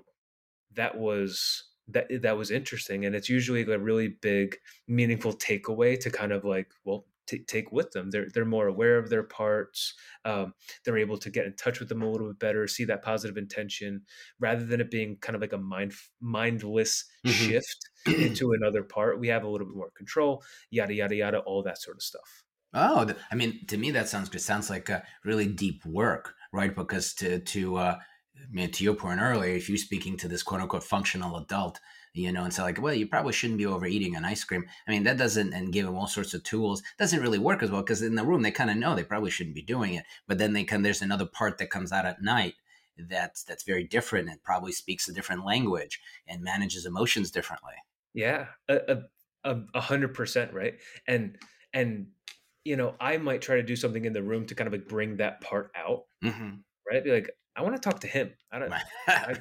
that 0.75 0.97
was 0.97 1.63
that 1.87 2.07
that 2.21 2.37
was 2.37 2.51
interesting 2.51 3.05
and 3.05 3.15
it's 3.15 3.29
usually 3.29 3.63
a 3.63 3.79
really 3.79 4.09
big 4.21 4.55
meaningful 4.87 5.33
takeaway 5.33 5.99
to 5.99 6.09
kind 6.09 6.31
of 6.31 6.45
like 6.45 6.71
well 6.85 7.05
t- 7.29 7.43
take 7.43 7.71
with 7.71 7.91
them. 7.91 8.09
They're 8.09 8.27
they're 8.33 8.45
more 8.45 8.67
aware 8.67 8.97
of 8.97 9.09
their 9.09 9.23
parts. 9.23 9.93
Um, 10.25 10.53
they're 10.83 10.97
able 10.97 11.17
to 11.17 11.29
get 11.29 11.45
in 11.45 11.55
touch 11.55 11.79
with 11.79 11.89
them 11.89 12.01
a 12.01 12.09
little 12.09 12.27
bit 12.27 12.39
better, 12.39 12.67
see 12.67 12.85
that 12.85 13.03
positive 13.03 13.37
intention, 13.37 14.01
rather 14.39 14.65
than 14.65 14.81
it 14.81 14.91
being 14.91 15.17
kind 15.21 15.35
of 15.35 15.41
like 15.41 15.53
a 15.53 15.57
mind 15.57 15.93
mindless 16.19 17.05
mm-hmm. 17.25 17.31
shift 17.31 17.89
into 18.07 18.51
another 18.59 18.83
part. 18.83 19.19
We 19.19 19.27
have 19.27 19.43
a 19.43 19.49
little 19.49 19.67
bit 19.67 19.75
more 19.75 19.91
control. 19.95 20.43
Yada 20.71 20.93
yada 20.93 21.15
yada, 21.15 21.39
all 21.39 21.63
that 21.63 21.81
sort 21.81 21.97
of 21.97 22.03
stuff. 22.03 22.43
Oh, 22.73 23.07
I 23.31 23.35
mean, 23.35 23.65
to 23.67 23.77
me 23.77 23.91
that 23.91 24.09
sounds 24.09 24.29
good. 24.29 24.41
Sounds 24.41 24.69
like 24.69 24.89
a 24.89 25.03
really 25.23 25.47
deep 25.47 25.85
work, 25.85 26.35
right? 26.51 26.75
Because 26.75 27.13
to 27.15 27.39
to 27.39 27.77
uh, 27.77 27.99
I 28.41 28.51
mean, 28.51 28.71
to 28.71 28.83
your 28.83 28.95
point 28.95 29.21
earlier, 29.21 29.55
if 29.55 29.69
you're 29.69 29.77
speaking 29.77 30.17
to 30.17 30.27
this 30.27 30.43
quote 30.43 30.61
unquote 30.61 30.83
functional 30.83 31.37
adult, 31.37 31.79
you 32.13 32.31
know, 32.31 32.43
and 32.43 32.53
say 32.53 32.63
like, 32.63 32.81
well, 32.81 32.93
you 32.93 33.07
probably 33.07 33.33
shouldn't 33.33 33.59
be 33.59 33.65
overeating 33.65 34.15
an 34.15 34.25
ice 34.25 34.43
cream. 34.43 34.65
I 34.87 34.91
mean, 34.91 35.03
that 35.03 35.17
doesn't, 35.17 35.53
and 35.53 35.71
give 35.71 35.85
them 35.85 35.95
all 35.95 36.07
sorts 36.07 36.33
of 36.33 36.43
tools, 36.43 36.81
doesn't 36.97 37.21
really 37.21 37.37
work 37.37 37.61
as 37.61 37.71
well 37.71 37.81
because 37.81 38.01
in 38.01 38.15
the 38.15 38.25
room 38.25 38.41
they 38.41 38.51
kind 38.51 38.69
of 38.69 38.77
know 38.77 38.95
they 38.95 39.03
probably 39.03 39.31
shouldn't 39.31 39.55
be 39.55 39.61
doing 39.61 39.93
it, 39.93 40.05
but 40.27 40.37
then 40.37 40.53
they 40.53 40.63
can. 40.63 40.81
There's 40.81 41.01
another 41.01 41.25
part 41.25 41.57
that 41.57 41.69
comes 41.69 41.91
out 41.91 42.05
at 42.05 42.21
night 42.21 42.55
that's 42.97 43.43
that's 43.43 43.63
very 43.63 43.83
different 43.83 44.29
and 44.29 44.43
probably 44.43 44.71
speaks 44.71 45.07
a 45.07 45.13
different 45.13 45.45
language 45.45 46.01
and 46.27 46.41
manages 46.43 46.85
emotions 46.85 47.31
differently. 47.31 47.73
Yeah, 48.13 48.47
a 48.67 49.81
hundred 49.81 50.13
percent 50.13 50.53
right, 50.53 50.75
and 51.07 51.37
and 51.73 52.07
you 52.65 52.75
know, 52.75 52.95
I 52.99 53.17
might 53.17 53.41
try 53.41 53.55
to 53.55 53.63
do 53.63 53.75
something 53.75 54.05
in 54.05 54.13
the 54.13 54.21
room 54.21 54.45
to 54.47 54.55
kind 54.55 54.67
of 54.67 54.73
like 54.73 54.87
bring 54.87 55.17
that 55.17 55.41
part 55.41 55.71
out, 55.75 56.03
mm-hmm. 56.23 56.57
right? 56.89 57.03
Be 57.03 57.11
like, 57.11 57.29
I 57.59 57.61
want 57.61 57.75
to 57.75 57.81
talk 57.81 57.99
to 57.99 58.07
him. 58.07 58.31
I 58.53 58.59
don't. 58.59 58.73
I, 59.07 59.35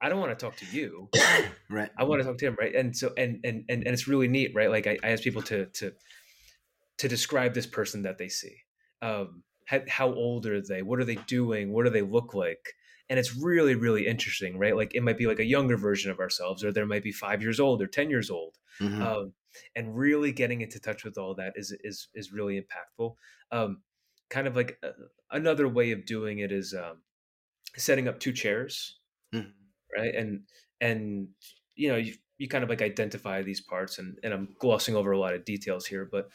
I 0.00 0.08
don't 0.08 0.20
want 0.20 0.38
to 0.38 0.44
talk 0.44 0.56
to 0.58 0.66
you. 0.66 1.08
right. 1.70 1.90
I 1.98 2.04
want 2.04 2.20
to 2.20 2.28
talk 2.28 2.38
to 2.38 2.46
him. 2.46 2.56
Right. 2.58 2.74
And 2.74 2.96
so, 2.96 3.12
and, 3.16 3.40
and, 3.42 3.64
and, 3.68 3.84
and 3.84 3.88
it's 3.88 4.06
really 4.06 4.28
neat, 4.28 4.52
right? 4.54 4.70
Like 4.70 4.86
I, 4.86 4.98
I 5.02 5.08
ask 5.08 5.22
people 5.22 5.42
to, 5.42 5.66
to, 5.66 5.92
to 6.98 7.08
describe 7.08 7.54
this 7.54 7.66
person 7.66 8.02
that 8.02 8.18
they 8.18 8.28
see. 8.28 8.54
Um, 9.00 9.42
how, 9.64 9.80
how 9.88 10.12
old 10.12 10.46
are 10.46 10.60
they? 10.60 10.82
What 10.82 11.00
are 11.00 11.04
they 11.04 11.14
doing? 11.26 11.72
What 11.72 11.84
do 11.84 11.90
they 11.90 12.02
look 12.02 12.34
like? 12.34 12.74
And 13.08 13.18
it's 13.18 13.34
really, 13.34 13.74
really 13.74 14.06
interesting, 14.06 14.58
right? 14.58 14.76
Like 14.76 14.94
it 14.94 15.02
might 15.02 15.16
be 15.16 15.26
like 15.26 15.40
a 15.40 15.44
younger 15.44 15.78
version 15.78 16.10
of 16.10 16.20
ourselves, 16.20 16.62
or 16.62 16.70
there 16.70 16.86
might 16.86 17.02
be 17.02 17.12
five 17.12 17.40
years 17.40 17.58
old 17.58 17.80
or 17.80 17.86
10 17.86 18.10
years 18.10 18.30
old. 18.30 18.56
Mm-hmm. 18.80 19.02
Um, 19.02 19.32
and 19.74 19.96
really 19.96 20.32
getting 20.32 20.60
into 20.60 20.78
touch 20.80 21.04
with 21.04 21.16
all 21.16 21.34
that 21.36 21.54
is, 21.56 21.74
is, 21.82 22.08
is 22.14 22.30
really 22.30 22.60
impactful. 22.60 23.14
Um, 23.50 23.80
kind 24.28 24.46
of 24.46 24.54
like 24.54 24.78
uh, 24.82 24.90
another 25.30 25.66
way 25.66 25.92
of 25.92 26.04
doing 26.04 26.40
it 26.40 26.52
is, 26.52 26.74
um, 26.74 26.98
setting 27.76 28.08
up 28.08 28.20
two 28.20 28.32
chairs. 28.32 28.98
Mm-hmm 29.34 29.50
right 29.96 30.14
and 30.14 30.40
and 30.80 31.28
you 31.74 31.88
know 31.88 31.96
you, 31.96 32.14
you 32.38 32.48
kind 32.48 32.64
of 32.64 32.70
like 32.70 32.82
identify 32.82 33.42
these 33.42 33.60
parts 33.60 33.98
and 33.98 34.18
and 34.22 34.32
i'm 34.32 34.48
glossing 34.58 34.96
over 34.96 35.12
a 35.12 35.18
lot 35.18 35.34
of 35.34 35.44
details 35.44 35.86
here 35.86 36.08
but 36.10 36.28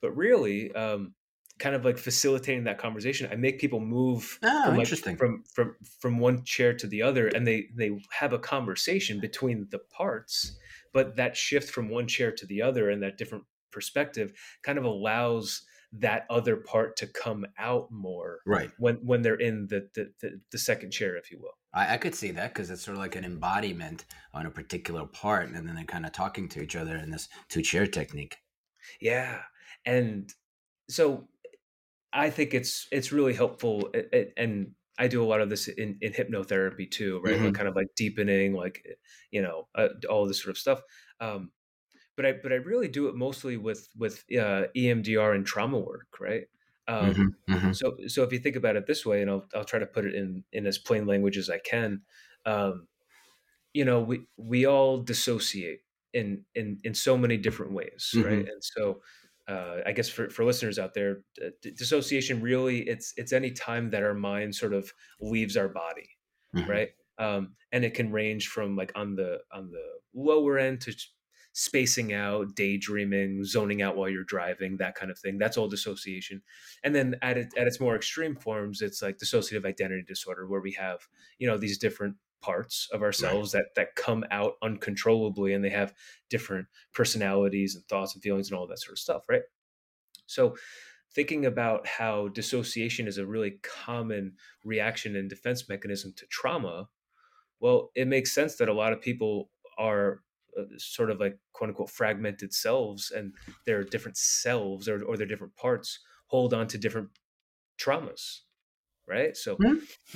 but 0.00 0.16
really 0.16 0.72
um 0.74 1.14
kind 1.58 1.74
of 1.74 1.84
like 1.86 1.96
facilitating 1.96 2.64
that 2.64 2.78
conversation 2.78 3.28
i 3.32 3.34
make 3.34 3.58
people 3.58 3.80
move 3.80 4.38
oh, 4.42 4.64
from, 4.66 4.78
interesting. 4.78 5.16
from 5.16 5.42
from 5.52 5.74
from 6.00 6.18
one 6.18 6.44
chair 6.44 6.74
to 6.74 6.86
the 6.86 7.02
other 7.02 7.28
and 7.28 7.46
they 7.46 7.66
they 7.74 7.90
have 8.10 8.32
a 8.32 8.38
conversation 8.38 9.20
between 9.20 9.66
the 9.70 9.78
parts 9.78 10.58
but 10.92 11.16
that 11.16 11.36
shift 11.36 11.70
from 11.70 11.88
one 11.88 12.06
chair 12.06 12.30
to 12.30 12.46
the 12.46 12.60
other 12.60 12.90
and 12.90 13.02
that 13.02 13.16
different 13.16 13.44
perspective 13.72 14.32
kind 14.62 14.78
of 14.78 14.84
allows 14.84 15.62
that 16.00 16.26
other 16.30 16.56
part 16.56 16.96
to 16.96 17.06
come 17.06 17.46
out 17.58 17.90
more 17.90 18.40
right 18.46 18.70
when 18.78 18.96
when 18.96 19.22
they're 19.22 19.34
in 19.34 19.66
the 19.68 19.88
the, 19.94 20.12
the, 20.20 20.40
the 20.52 20.58
second 20.58 20.90
chair 20.90 21.16
if 21.16 21.30
you 21.30 21.38
will 21.40 21.56
I, 21.76 21.94
I 21.94 21.96
could 21.98 22.14
see 22.14 22.32
that 22.32 22.54
because 22.54 22.70
it's 22.70 22.82
sort 22.82 22.96
of 22.96 23.02
like 23.02 23.14
an 23.14 23.24
embodiment 23.24 24.06
on 24.32 24.46
a 24.46 24.50
particular 24.50 25.04
part, 25.06 25.46
and 25.46 25.54
then 25.54 25.76
they're 25.76 25.84
kind 25.84 26.06
of 26.06 26.12
talking 26.12 26.48
to 26.48 26.62
each 26.62 26.74
other 26.74 26.96
in 26.96 27.10
this 27.10 27.28
two 27.48 27.62
chair 27.62 27.86
technique. 27.86 28.38
Yeah, 29.00 29.42
and 29.84 30.32
so 30.88 31.28
I 32.12 32.30
think 32.30 32.54
it's 32.54 32.88
it's 32.90 33.12
really 33.12 33.34
helpful, 33.34 33.92
and 34.36 34.72
I 34.98 35.08
do 35.08 35.22
a 35.22 35.26
lot 35.26 35.42
of 35.42 35.50
this 35.50 35.68
in, 35.68 35.98
in 36.00 36.12
hypnotherapy 36.12 36.90
too, 36.90 37.20
right? 37.22 37.38
Mhm. 37.38 37.44
Like 37.46 37.54
kind 37.54 37.68
of 37.68 37.76
like 37.76 37.88
deepening, 37.94 38.54
like 38.54 38.82
you 39.30 39.42
know, 39.42 39.68
uh, 39.74 39.88
all 40.08 40.26
this 40.26 40.42
sort 40.42 40.50
of 40.50 40.58
stuff. 40.58 40.80
Um, 41.20 41.50
but 42.16 42.26
I 42.26 42.32
but 42.34 42.52
I 42.52 42.56
really 42.56 42.88
do 42.88 43.08
it 43.08 43.14
mostly 43.16 43.56
with 43.56 43.88
with 43.96 44.24
uh, 44.38 44.66
EMDR 44.76 45.32
and 45.34 45.46
trauma 45.46 45.78
work, 45.78 46.18
right? 46.20 46.48
Um, 46.88 47.14
Mhm, 47.16 47.34
mhm. 47.48 47.72
so 47.72 47.96
so 48.08 48.22
if 48.24 48.32
you 48.32 48.38
think 48.38 48.56
about 48.56 48.76
it 48.76 48.86
this 48.86 49.06
way, 49.06 49.22
and 49.22 49.30
I'll 49.30 49.46
I'll 49.54 49.64
try 49.64 49.78
to 49.80 49.86
put 49.86 50.06
it 50.06 50.14
in 50.14 50.44
in 50.52 50.66
as 50.66 50.78
plain 50.78 51.06
language 51.06 51.38
as 51.38 51.50
I 51.50 51.58
can. 51.58 52.02
Um, 52.46 52.88
you 53.74 53.84
know, 53.84 54.00
we 54.00 54.26
we 54.36 54.66
all 54.66 54.98
dissociate 55.02 55.80
in 56.12 56.44
in 56.54 56.78
in 56.84 56.94
so 56.94 57.16
many 57.18 57.36
different 57.36 57.72
ways, 57.72 58.16
right? 58.20 58.40
Mhm. 58.40 58.46
And 58.46 58.62
so 58.62 59.02
uh, 59.48 59.82
I 59.86 59.92
guess 59.92 60.08
for, 60.08 60.28
for 60.30 60.44
listeners 60.44 60.78
out 60.78 60.94
there, 60.94 61.22
uh, 61.44 61.50
d- 61.62 61.70
dissociation 61.72 62.40
really 62.40 62.88
it's 62.88 63.12
it's 63.16 63.32
any 63.32 63.50
time 63.52 63.90
that 63.90 64.02
our 64.02 64.14
mind 64.14 64.54
sort 64.56 64.74
of 64.74 64.92
leaves 65.20 65.56
our 65.56 65.68
body, 65.68 66.08
Mhm. 66.52 66.66
right? 66.66 66.90
Um, 67.18 67.56
and 67.72 67.84
it 67.84 67.94
can 67.94 68.12
range 68.12 68.48
from 68.48 68.76
like 68.76 68.92
on 68.94 69.16
the 69.16 69.40
on 69.52 69.70
the 69.70 69.98
lower 70.14 70.58
end 70.58 70.80
to 70.82 70.96
spacing 71.58 72.12
out, 72.12 72.54
daydreaming, 72.54 73.42
zoning 73.44 73.80
out 73.82 73.96
while 73.96 74.08
you're 74.10 74.24
driving, 74.24 74.76
that 74.76 74.94
kind 74.94 75.10
of 75.10 75.18
thing. 75.18 75.38
That's 75.38 75.56
all 75.56 75.68
dissociation. 75.68 76.42
And 76.82 76.94
then 76.94 77.16
at 77.22 77.38
it, 77.38 77.48
at 77.56 77.66
its 77.66 77.80
more 77.80 77.96
extreme 77.96 78.36
forms, 78.36 78.82
it's 78.82 79.02
like 79.02 79.18
dissociative 79.18 79.64
identity 79.64 80.02
disorder, 80.02 80.46
where 80.46 80.60
we 80.60 80.72
have 80.72 81.08
you 81.38 81.46
know 81.46 81.56
these 81.58 81.78
different 81.78 82.16
parts 82.42 82.88
of 82.92 83.02
Right. 83.18 83.42
ourselves 83.42 83.52
that 83.52 83.66
that 83.76 83.94
come 83.96 84.24
out 84.30 84.54
uncontrollably, 84.62 85.52
and 85.54 85.64
they 85.64 85.70
have 85.70 85.94
different 86.28 86.68
personalities 86.92 87.74
and 87.74 87.84
thoughts 87.88 88.14
and 88.14 88.22
feelings 88.22 88.50
and 88.50 88.58
all 88.58 88.66
that 88.66 88.78
sort 88.80 88.92
of 88.92 88.98
stuff, 88.98 89.28
right? 89.28 89.42
So 90.26 90.56
thinking 91.12 91.46
about 91.46 91.86
how 91.86 92.28
dissociation 92.28 93.08
is 93.08 93.18
a 93.18 93.26
really 93.26 93.52
common 93.62 94.36
reaction 94.64 95.16
and 95.16 95.30
defense 95.30 95.68
mechanism 95.68 96.12
to 96.14 96.26
trauma 96.26 96.88
well, 97.60 97.90
it 97.94 98.08
makes 98.08 98.32
sense 98.34 98.56
that 98.56 98.68
a 98.68 98.74
lot 98.74 98.92
of 98.92 99.00
people 99.00 99.50
are 99.78 100.22
sort 100.78 101.10
of 101.10 101.20
like 101.20 101.38
quote 101.52 101.70
unquote 101.70 101.90
fragmented 101.90 102.52
selves 102.54 103.10
and 103.10 103.34
their 103.66 103.84
different 103.84 104.16
selves 104.16 104.88
or, 104.88 105.02
or 105.04 105.16
their 105.16 105.26
different 105.26 105.56
parts 105.56 106.00
hold 106.28 106.52
on 106.54 106.66
to 106.68 106.78
different 106.78 107.10
traumas, 107.80 108.40
right? 109.06 109.36
So, 109.36 109.62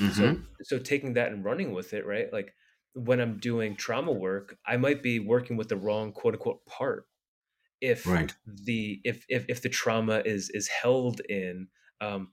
so, 0.08 0.28
Mhm. 0.28 0.46
so 0.62 0.78
taking 0.78 1.14
that 1.14 1.32
and 1.32 1.44
running 1.44 1.72
with 1.72 1.92
it, 1.94 2.06
right? 2.06 2.32
Like 2.32 2.54
when 2.94 3.20
I'm 3.20 3.38
doing 3.38 3.76
trauma 3.76 4.12
work, 4.12 4.58
I 4.66 4.76
might 4.76 5.02
be 5.02 5.18
working 5.20 5.56
with 5.56 5.68
the 5.68 5.76
wrong 5.76 6.12
quote 6.12 6.34
unquote 6.34 6.66
part 6.66 7.06
if 7.80 8.14
Right. 8.14 8.34
the 8.46 9.00
if 9.04 9.24
if, 9.28 9.46
if 9.48 9.62
the 9.62 9.68
trauma 9.68 10.22
is 10.24 10.50
is 10.50 10.68
held 10.68 11.20
in 11.28 11.68
um, 12.00 12.32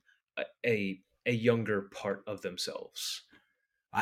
a 0.66 1.02
a 1.26 1.32
younger 1.32 1.84
part 1.94 2.24
of 2.28 2.42
themselves. 2.42 3.24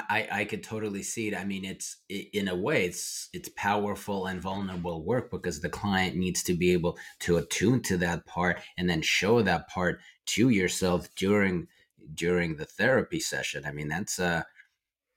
I, 0.10 0.28
I 0.32 0.46
could 0.46 0.64
totally 0.64 1.04
see 1.04 1.30
it. 1.30 1.36
I 1.36 1.46
mean, 1.46 1.64
it's 1.64 1.98
in 2.10 2.50
a 2.50 2.56
way, 2.56 2.86
it's 2.86 3.30
it's 3.34 3.50
powerful 3.56 4.25
and 4.25 4.42
vulnerable 4.42 5.04
work 5.04 5.32
because 5.32 5.62
the 5.62 5.70
client 5.70 6.16
needs 6.18 6.44
to 6.44 6.54
be 6.54 6.74
able 6.74 6.98
to 7.22 7.38
attune 7.38 7.82
to 7.84 7.98
that 7.98 8.25
part 8.25 8.60
and 8.78 8.90
then 8.90 9.02
show 9.02 9.42
that 9.42 9.70
part 9.70 10.02
to 10.28 10.50
yourself 10.50 11.08
during 11.16 11.68
during 12.14 12.58
the 12.58 12.66
therapy 12.66 13.20
session. 13.20 13.64
I 13.66 13.72
mean, 13.72 13.88
that's 13.88 14.20
uh, 14.20 14.44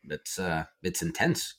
that's 0.04 0.38
uh, 0.38 0.64
it's 0.82 1.02
intense. 1.02 1.54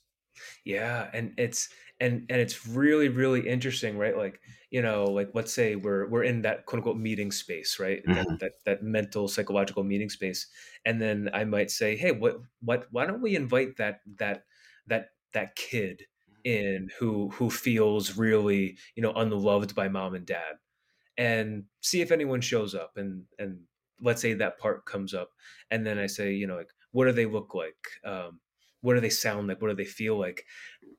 Yeah, 0.65 1.10
and 1.13 1.34
it's 1.38 1.69
and 2.00 2.25
and 2.29 2.41
it's 2.41 2.67
really 2.67 3.10
really 3.10 3.48
interesting, 3.48 3.98
right? 3.98 4.15
Like 4.17 4.41
you 4.72 4.81
know, 4.81 5.05
like 5.05 5.31
let's 5.34 5.53
say 5.53 5.75
we're 5.75 6.08
we're 6.08 6.24
in 6.24 6.41
that 6.43 6.65
quote 6.65 6.79
unquote 6.79 6.98
meeting 6.98 7.31
space, 7.31 7.79
right? 7.79 8.03
That 8.13 8.27
hmm 8.27 8.39
that 8.39 8.53
that 8.65 8.84
mental 8.84 9.27
psychological 9.27 9.84
meeting 9.84 10.10
space, 10.10 10.48
and 10.86 11.01
then 11.01 11.29
I 11.34 11.43
might 11.46 11.72
say, 11.72 11.96
hey, 11.96 12.12
what 12.12 12.38
what 12.62 12.88
why 12.91 13.05
don't 13.05 13.22
we 13.22 13.36
invite 13.36 13.77
that 13.77 14.01
that 14.17 14.46
that 14.88 15.10
that 15.34 15.55
kid 15.55 16.03
in 16.43 16.89
who 17.00 17.29
who 17.31 17.50
feels 17.50 18.17
really 18.17 18.77
you 18.96 19.03
know 19.03 19.13
unloved 19.13 19.75
by 19.75 19.88
mom 19.89 20.15
and 20.15 20.25
dad, 20.25 20.58
and 21.17 21.65
see 21.81 22.01
if 22.01 22.12
anyone 22.12 22.41
shows 22.41 22.74
up, 22.75 22.98
and 22.98 23.25
and 23.38 23.65
let's 24.01 24.22
say 24.22 24.34
that 24.34 24.60
part 24.60 24.86
comes 24.86 25.13
up, 25.13 25.31
and 25.72 25.86
then 25.86 25.98
I 26.00 26.08
say, 26.08 26.34
you 26.34 26.48
know, 26.48 26.55
like 26.55 26.72
what 26.91 27.05
do 27.05 27.12
they 27.12 27.25
look 27.25 27.53
like? 27.53 27.75
Um, 28.03 28.41
what 28.81 28.95
do 28.95 29.00
they 29.00 29.09
sound 29.09 29.48
like? 29.48 29.62
What 29.62 29.69
do 29.69 29.75
they 29.75 29.86
feel 29.86 30.17
like? 30.19 30.45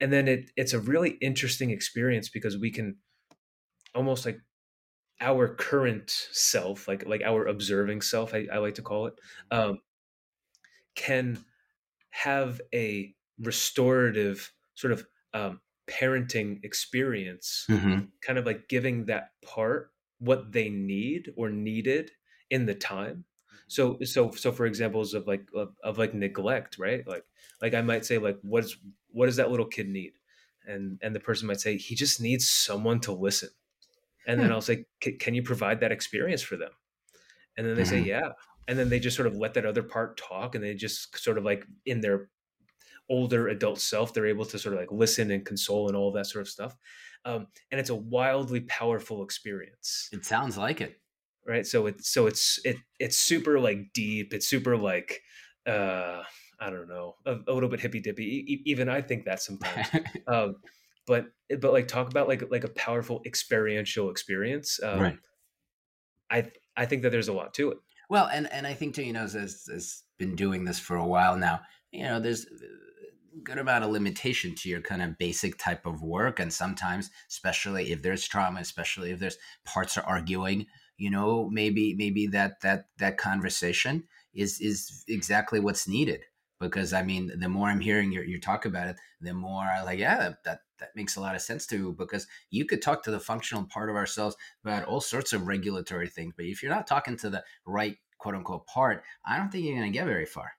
and 0.00 0.12
then 0.12 0.28
it 0.28 0.50
it's 0.56 0.72
a 0.72 0.80
really 0.80 1.10
interesting 1.20 1.70
experience 1.70 2.28
because 2.28 2.56
we 2.58 2.70
can 2.70 2.96
almost 3.94 4.24
like 4.26 4.38
our 5.20 5.54
current 5.54 6.10
self 6.10 6.88
like 6.88 7.06
like 7.06 7.22
our 7.22 7.46
observing 7.46 8.00
self 8.02 8.34
i, 8.34 8.46
I 8.52 8.58
like 8.58 8.74
to 8.76 8.82
call 8.82 9.06
it 9.06 9.14
um, 9.50 9.80
can 10.94 11.44
have 12.10 12.60
a 12.74 13.14
restorative 13.40 14.52
sort 14.74 14.92
of 14.92 15.06
um, 15.34 15.60
parenting 15.88 16.64
experience 16.64 17.66
hmm 17.68 18.00
kind 18.22 18.38
of 18.38 18.46
like 18.46 18.68
giving 18.68 19.06
that 19.06 19.30
part 19.44 19.92
what 20.18 20.52
they 20.52 20.68
need 20.70 21.32
or 21.36 21.50
needed 21.50 22.12
in 22.50 22.66
the 22.66 22.74
time 22.74 23.24
so 23.70 23.98
so 24.02 24.30
so 24.32 24.52
for 24.52 24.66
examples 24.66 25.14
of 25.14 25.26
like 25.26 25.48
of, 25.54 25.76
of 25.84 25.98
like 25.98 26.14
neglect 26.14 26.78
right? 26.78 27.06
Like 27.06 27.24
like 27.62 27.74
i 27.74 27.82
might 27.82 28.04
say 28.04 28.18
like 28.18 28.38
what's 28.42 28.76
what 29.10 29.26
does 29.26 29.36
that 29.36 29.50
little 29.50 29.66
kid 29.66 29.88
need? 29.88 30.14
And 30.66 30.98
and 31.02 31.14
the 31.14 31.20
person 31.20 31.46
might 31.48 31.60
say 31.60 31.76
he 31.76 31.94
just 31.94 32.20
needs 32.20 32.48
someone 32.48 33.00
to 33.02 33.12
listen. 33.12 33.50
And 34.26 34.40
then 34.42 34.50
Hmm. 34.50 34.52
i'll 34.52 34.62
say 34.62 34.86
can 35.20 35.34
you 35.34 35.42
provide 35.42 35.80
that 35.80 35.92
experience 35.92 36.42
for 36.42 36.56
them? 36.56 36.72
And 37.56 37.66
then 37.66 37.76
they 37.76 37.84
say 37.84 37.98
hmm 37.98 38.02
yeah. 38.02 38.30
And 38.68 38.78
then 38.78 38.88
they 38.88 39.00
just 39.00 39.16
sort 39.16 39.26
of 39.26 39.36
let 39.36 39.54
that 39.54 39.66
other 39.66 39.82
part 39.82 40.16
talk 40.16 40.54
and 40.54 40.62
they 40.64 40.74
just 40.74 41.18
sort 41.18 41.38
of 41.38 41.44
like 41.44 41.66
in 41.86 42.00
their 42.00 42.30
older 43.08 43.48
adult 43.48 43.80
self 43.80 44.14
they're 44.14 44.26
able 44.26 44.46
to 44.46 44.58
sort 44.58 44.74
of 44.74 44.80
like 44.80 44.92
listen 44.92 45.30
and 45.30 45.44
console 45.46 45.88
and 45.88 45.96
all 45.96 46.08
of 46.08 46.14
that 46.14 46.26
sort 46.26 46.42
of 46.42 46.48
stuff. 46.48 46.76
Um, 47.24 47.48
and 47.70 47.80
it's 47.80 47.90
a 47.90 47.94
wildly 47.96 48.60
powerful 48.62 49.22
experience. 49.24 50.10
It 50.12 50.24
sounds 50.24 50.56
like 50.56 50.80
it. 50.80 51.00
Right? 51.50 51.66
So 51.66 51.86
it's 51.86 52.10
so 52.10 52.26
it's 52.26 52.58
it 52.64 52.76
it's 52.98 53.18
super 53.18 53.60
like 53.60 53.92
deep 53.92 54.32
it's 54.32 54.48
super 54.48 54.76
like 54.76 55.20
uh 55.66 56.22
i 56.58 56.70
don't 56.70 56.88
know 56.88 57.14
a, 57.26 57.36
a 57.48 57.52
little 57.52 57.68
bit 57.68 57.80
hippy 57.80 58.00
dippy 58.00 58.24
E- 58.24 58.62
even 58.64 58.88
i 58.88 59.02
think 59.02 59.26
that 59.26 59.42
sometimes. 59.42 59.88
Um 60.26 60.56
but 61.06 61.26
but 61.60 61.72
like 61.72 61.88
talk 61.88 62.08
about 62.08 62.28
like 62.28 62.50
like 62.50 62.64
a 62.64 62.68
powerful 62.68 63.20
experiential 63.26 64.10
experience 64.10 64.80
um 64.82 65.00
right. 65.00 65.18
i 66.30 66.50
i 66.76 66.86
think 66.86 67.02
that 67.02 67.10
there's 67.10 67.28
a 67.28 67.32
lot 67.32 67.52
to 67.54 67.72
it. 67.72 67.78
Well, 68.10 68.26
and 68.26 68.52
and 68.52 68.66
I 68.66 68.74
think 68.74 68.96
too, 68.96 69.04
you 69.04 69.12
know, 69.12 69.22
as 69.22 69.34
as 69.72 70.02
been 70.18 70.34
doing 70.34 70.64
this 70.64 70.80
for 70.80 70.96
a 70.96 71.06
while 71.06 71.36
now, 71.36 71.60
you 71.92 72.02
know, 72.02 72.18
there's 72.18 72.44
good 73.44 73.58
amount 73.58 73.84
of 73.84 73.90
limitation 73.90 74.54
to 74.56 74.68
your 74.68 74.80
kind 74.80 75.00
of 75.00 75.16
basic 75.16 75.56
type 75.58 75.86
of 75.86 76.02
work, 76.02 76.40
and 76.40 76.52
sometimes, 76.52 77.08
especially 77.28 77.92
if 77.92 78.02
there's 78.02 78.26
trauma, 78.26 78.60
especially 78.60 79.12
if 79.12 79.20
there's 79.20 79.38
parts 79.64 79.96
are 79.96 80.04
arguing, 80.04 80.66
you 81.00 81.10
know, 81.10 81.48
maybe 81.48 81.94
maybe 81.94 82.26
that 82.26 82.60
that 82.60 82.88
that 82.98 83.16
conversation 83.16 84.04
is 84.34 84.60
is 84.60 85.02
exactly 85.08 85.58
what's 85.58 85.88
needed. 85.88 86.20
Because 86.60 86.92
I 86.92 87.02
mean, 87.02 87.32
the 87.40 87.48
more 87.48 87.68
I'm 87.68 87.80
hearing 87.80 88.12
you, 88.12 88.38
talk 88.38 88.66
about 88.66 88.88
it, 88.88 88.96
the 89.22 89.32
more 89.32 89.62
I 89.62 89.82
like, 89.82 89.98
yeah, 89.98 90.18
that, 90.18 90.44
that 90.44 90.58
that 90.78 90.90
makes 90.94 91.16
a 91.16 91.20
lot 91.22 91.34
of 91.34 91.40
sense 91.40 91.66
too. 91.66 91.94
Because 91.96 92.26
you 92.50 92.66
could 92.66 92.82
talk 92.82 93.02
to 93.04 93.10
the 93.10 93.18
functional 93.18 93.64
part 93.64 93.88
of 93.88 93.96
ourselves 93.96 94.36
about 94.62 94.84
all 94.84 95.00
sorts 95.00 95.32
of 95.32 95.46
regulatory 95.46 96.06
things, 96.06 96.34
but 96.36 96.44
if 96.44 96.62
you're 96.62 96.74
not 96.74 96.86
talking 96.86 97.16
to 97.16 97.30
the 97.30 97.42
right 97.64 97.96
quote 98.18 98.34
unquote 98.34 98.66
part, 98.66 99.02
I 99.26 99.38
don't 99.38 99.50
think 99.50 99.64
you're 99.64 99.78
going 99.78 99.90
to 99.90 99.98
get 99.98 100.06
very 100.06 100.26
far. 100.26 100.52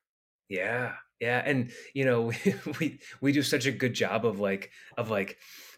Yeah, 0.50 0.94
yeah, 1.20 1.44
and 1.46 1.72
you 1.94 2.04
know 2.04 2.32
we 2.80 3.00
we 3.22 3.32
do 3.32 3.44
such 3.44 3.68
a 3.68 3.72
good 3.72 3.94
job 3.94 4.26
of 4.26 4.40
like 4.40 4.72
of 4.98 5.12
like 5.12 5.38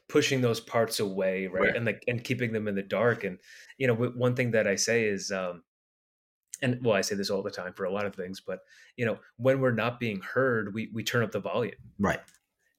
pushing 0.09 0.41
those 0.41 0.59
parts 0.59 0.99
away, 0.99 1.47
right? 1.47 1.63
Right. 1.63 1.75
And 1.75 1.85
like 1.85 2.03
and 2.07 2.23
keeping 2.23 2.53
them 2.53 2.67
in 2.67 2.75
the 2.75 2.83
dark. 2.83 3.23
And 3.23 3.39
you 3.77 3.87
know, 3.87 3.95
one 3.95 4.35
thing 4.35 4.51
that 4.51 4.67
I 4.67 4.75
say 4.75 5.05
is, 5.05 5.31
um, 5.31 5.63
and 6.61 6.83
well, 6.83 6.95
I 6.95 7.01
say 7.01 7.15
this 7.15 7.29
all 7.29 7.43
the 7.43 7.51
time 7.51 7.73
for 7.73 7.85
a 7.85 7.91
lot 7.91 8.05
of 8.05 8.15
things, 8.15 8.41
but 8.41 8.59
you 8.95 9.05
know, 9.05 9.19
when 9.37 9.59
we're 9.59 9.71
not 9.71 9.99
being 9.99 10.21
heard, 10.21 10.73
we 10.73 10.89
we 10.93 11.03
turn 11.03 11.23
up 11.23 11.31
the 11.31 11.39
volume. 11.39 11.73
Right. 11.99 12.19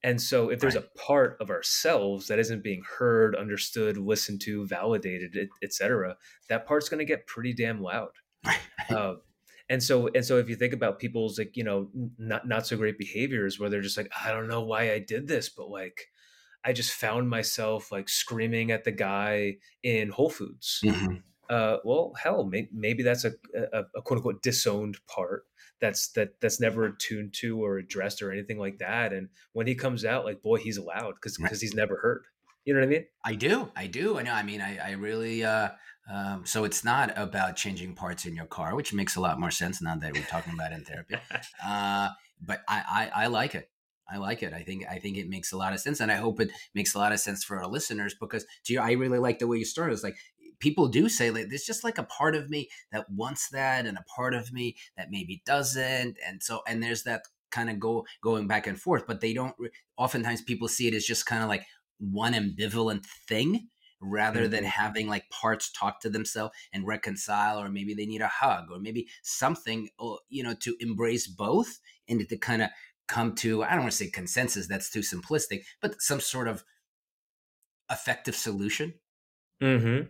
And 0.02 0.20
so, 0.20 0.50
if 0.50 0.60
there's 0.60 0.74
Right. 0.74 0.84
a 0.84 0.98
part 0.98 1.38
of 1.40 1.48
ourselves 1.48 2.28
that 2.28 2.38
isn't 2.38 2.62
being 2.62 2.82
heard, 2.98 3.34
understood, 3.34 3.96
listened 3.96 4.42
to, 4.42 4.66
validated, 4.66 5.48
etc., 5.62 6.10
et 6.10 6.16
that 6.50 6.66
part's 6.66 6.90
going 6.90 6.98
to 6.98 7.06
get 7.06 7.26
pretty 7.26 7.54
damn 7.54 7.80
loud. 7.80 8.10
Right. 8.44 8.60
Um, 8.90 9.22
and 9.70 9.82
so 9.82 10.08
and 10.14 10.24
so 10.24 10.36
if 10.38 10.48
you 10.48 10.56
think 10.56 10.74
about 10.74 10.98
people's 10.98 11.38
like 11.38 11.56
you 11.56 11.64
know 11.64 11.88
not 12.18 12.46
not 12.46 12.66
so 12.66 12.76
great 12.76 12.98
behaviors 12.98 13.58
where 13.58 13.70
they're 13.70 13.80
just 13.80 13.96
like 13.96 14.12
I 14.24 14.30
don't 14.30 14.48
know 14.48 14.62
why 14.62 14.92
I 14.92 14.98
did 14.98 15.26
this, 15.26 15.48
but 15.48 15.70
like 15.70 16.08
I 16.64 16.72
just 16.72 16.92
found 16.92 17.28
myself 17.28 17.92
like 17.92 18.08
screaming 18.08 18.70
at 18.70 18.84
the 18.84 18.92
guy 18.92 19.56
in 19.82 20.10
Whole 20.10 20.30
Foods. 20.30 20.80
Mhm. 20.84 21.22
Uh, 21.50 21.76
well, 21.84 22.14
hell, 22.22 22.44
may, 22.44 22.68
maybe 22.72 23.02
that's 23.02 23.24
a, 23.24 23.32
a, 23.54 23.82
a 23.96 24.02
quote 24.02 24.18
unquote 24.18 24.42
disowned 24.42 24.96
part 25.06 25.44
that's 25.80 26.08
that 26.12 26.40
that's 26.40 26.60
never 26.60 26.86
attuned 26.86 27.34
to 27.34 27.62
or 27.62 27.76
addressed 27.78 28.22
or 28.22 28.32
anything 28.32 28.58
like 28.58 28.78
that. 28.78 29.12
And 29.12 29.28
when 29.52 29.66
he 29.66 29.74
comes 29.74 30.04
out, 30.04 30.24
like 30.24 30.40
boy, 30.42 30.56
he's 30.56 30.78
loud 30.78 31.14
because 31.16 31.36
because 31.36 31.60
he's 31.60 31.74
never 31.74 31.96
heard. 31.96 32.24
You 32.64 32.72
know 32.72 32.80
what 32.80 32.86
I 32.86 32.90
mean? 32.90 33.04
I 33.22 33.34
do. 33.34 33.70
I 33.76 33.86
do. 33.86 34.18
I 34.18 34.22
know. 34.22 34.32
I 34.32 34.42
mean, 34.42 34.62
I, 34.62 34.78
I 34.78 34.90
really, 34.92 35.44
uh, 35.44 35.68
um, 36.10 36.46
so 36.46 36.64
it's 36.64 36.82
not 36.82 37.12
about 37.14 37.56
changing 37.56 37.94
parts 37.94 38.24
in 38.24 38.34
your 38.34 38.46
car, 38.46 38.74
which 38.74 38.94
makes 38.94 39.16
a 39.16 39.20
lot 39.20 39.38
more 39.38 39.50
sense 39.50 39.82
now 39.82 39.96
that 39.96 40.14
we're 40.14 40.22
talking 40.22 40.54
about 40.54 40.72
in 40.72 40.84
therapy. 40.84 41.16
Uh, 41.64 42.08
but 42.40 42.62
I, 42.68 43.10
I, 43.14 43.24
I 43.24 43.26
like 43.28 43.54
it. 43.54 43.70
I 44.08 44.18
like 44.18 44.42
it. 44.42 44.52
I 44.52 44.62
think 44.62 44.84
I 44.88 44.98
think 44.98 45.16
it 45.16 45.28
makes 45.28 45.52
a 45.52 45.56
lot 45.56 45.72
of 45.72 45.80
sense, 45.80 46.00
and 46.00 46.12
I 46.12 46.16
hope 46.16 46.40
it 46.40 46.50
makes 46.74 46.94
a 46.94 46.98
lot 46.98 47.12
of 47.12 47.20
sense 47.20 47.42
for 47.42 47.58
our 47.58 47.66
listeners 47.66 48.14
because 48.18 48.44
to 48.64 48.72
you, 48.72 48.80
I 48.80 48.92
really 48.92 49.18
like 49.18 49.38
the 49.38 49.46
way 49.46 49.58
you 49.58 49.64
started. 49.64 49.94
It's 49.94 50.04
like 50.04 50.16
people 50.58 50.88
do 50.88 51.08
say 51.08 51.30
like 51.30 51.48
there's 51.48 51.64
just 51.64 51.84
like 51.84 51.98
a 51.98 52.04
part 52.04 52.34
of 52.34 52.50
me 52.50 52.68
that 52.92 53.10
wants 53.10 53.48
that, 53.50 53.86
and 53.86 53.96
a 53.96 54.04
part 54.14 54.34
of 54.34 54.52
me 54.52 54.76
that 54.96 55.10
maybe 55.10 55.42
doesn't, 55.46 56.16
and 56.26 56.42
so 56.42 56.60
and 56.68 56.82
there's 56.82 57.04
that 57.04 57.22
kind 57.50 57.70
of 57.70 57.80
go 57.80 58.04
going 58.22 58.46
back 58.46 58.66
and 58.66 58.80
forth. 58.80 59.06
But 59.06 59.20
they 59.20 59.32
don't. 59.32 59.54
Oftentimes, 59.96 60.42
people 60.42 60.68
see 60.68 60.88
it 60.88 60.94
as 60.94 61.04
just 61.04 61.26
kind 61.26 61.42
of 61.42 61.48
like 61.48 61.64
one 61.98 62.34
ambivalent 62.34 63.06
thing 63.28 63.68
rather 64.00 64.42
mm-hmm. 64.42 64.50
than 64.50 64.64
having 64.64 65.08
like 65.08 65.28
parts 65.30 65.70
talk 65.72 66.00
to 66.00 66.10
themselves 66.10 66.54
and 66.72 66.86
reconcile 66.86 67.58
or 67.58 67.68
maybe 67.68 67.94
they 67.94 68.06
need 68.06 68.20
a 68.20 68.28
hug 68.28 68.66
or 68.70 68.78
maybe 68.78 69.08
something 69.22 69.88
you 70.28 70.42
know 70.42 70.54
to 70.54 70.76
embrace 70.80 71.26
both 71.26 71.80
and 72.08 72.28
to 72.28 72.36
kind 72.36 72.62
of 72.62 72.68
come 73.08 73.34
to 73.34 73.62
i 73.62 73.70
don't 73.70 73.80
want 73.80 73.92
to 73.92 73.96
say 73.96 74.08
consensus 74.08 74.66
that's 74.66 74.90
too 74.90 75.00
simplistic 75.00 75.64
but 75.80 76.00
some 76.00 76.20
sort 76.20 76.48
of 76.48 76.64
effective 77.90 78.34
solution? 78.34 78.94
Mm-hmm. 79.62 80.08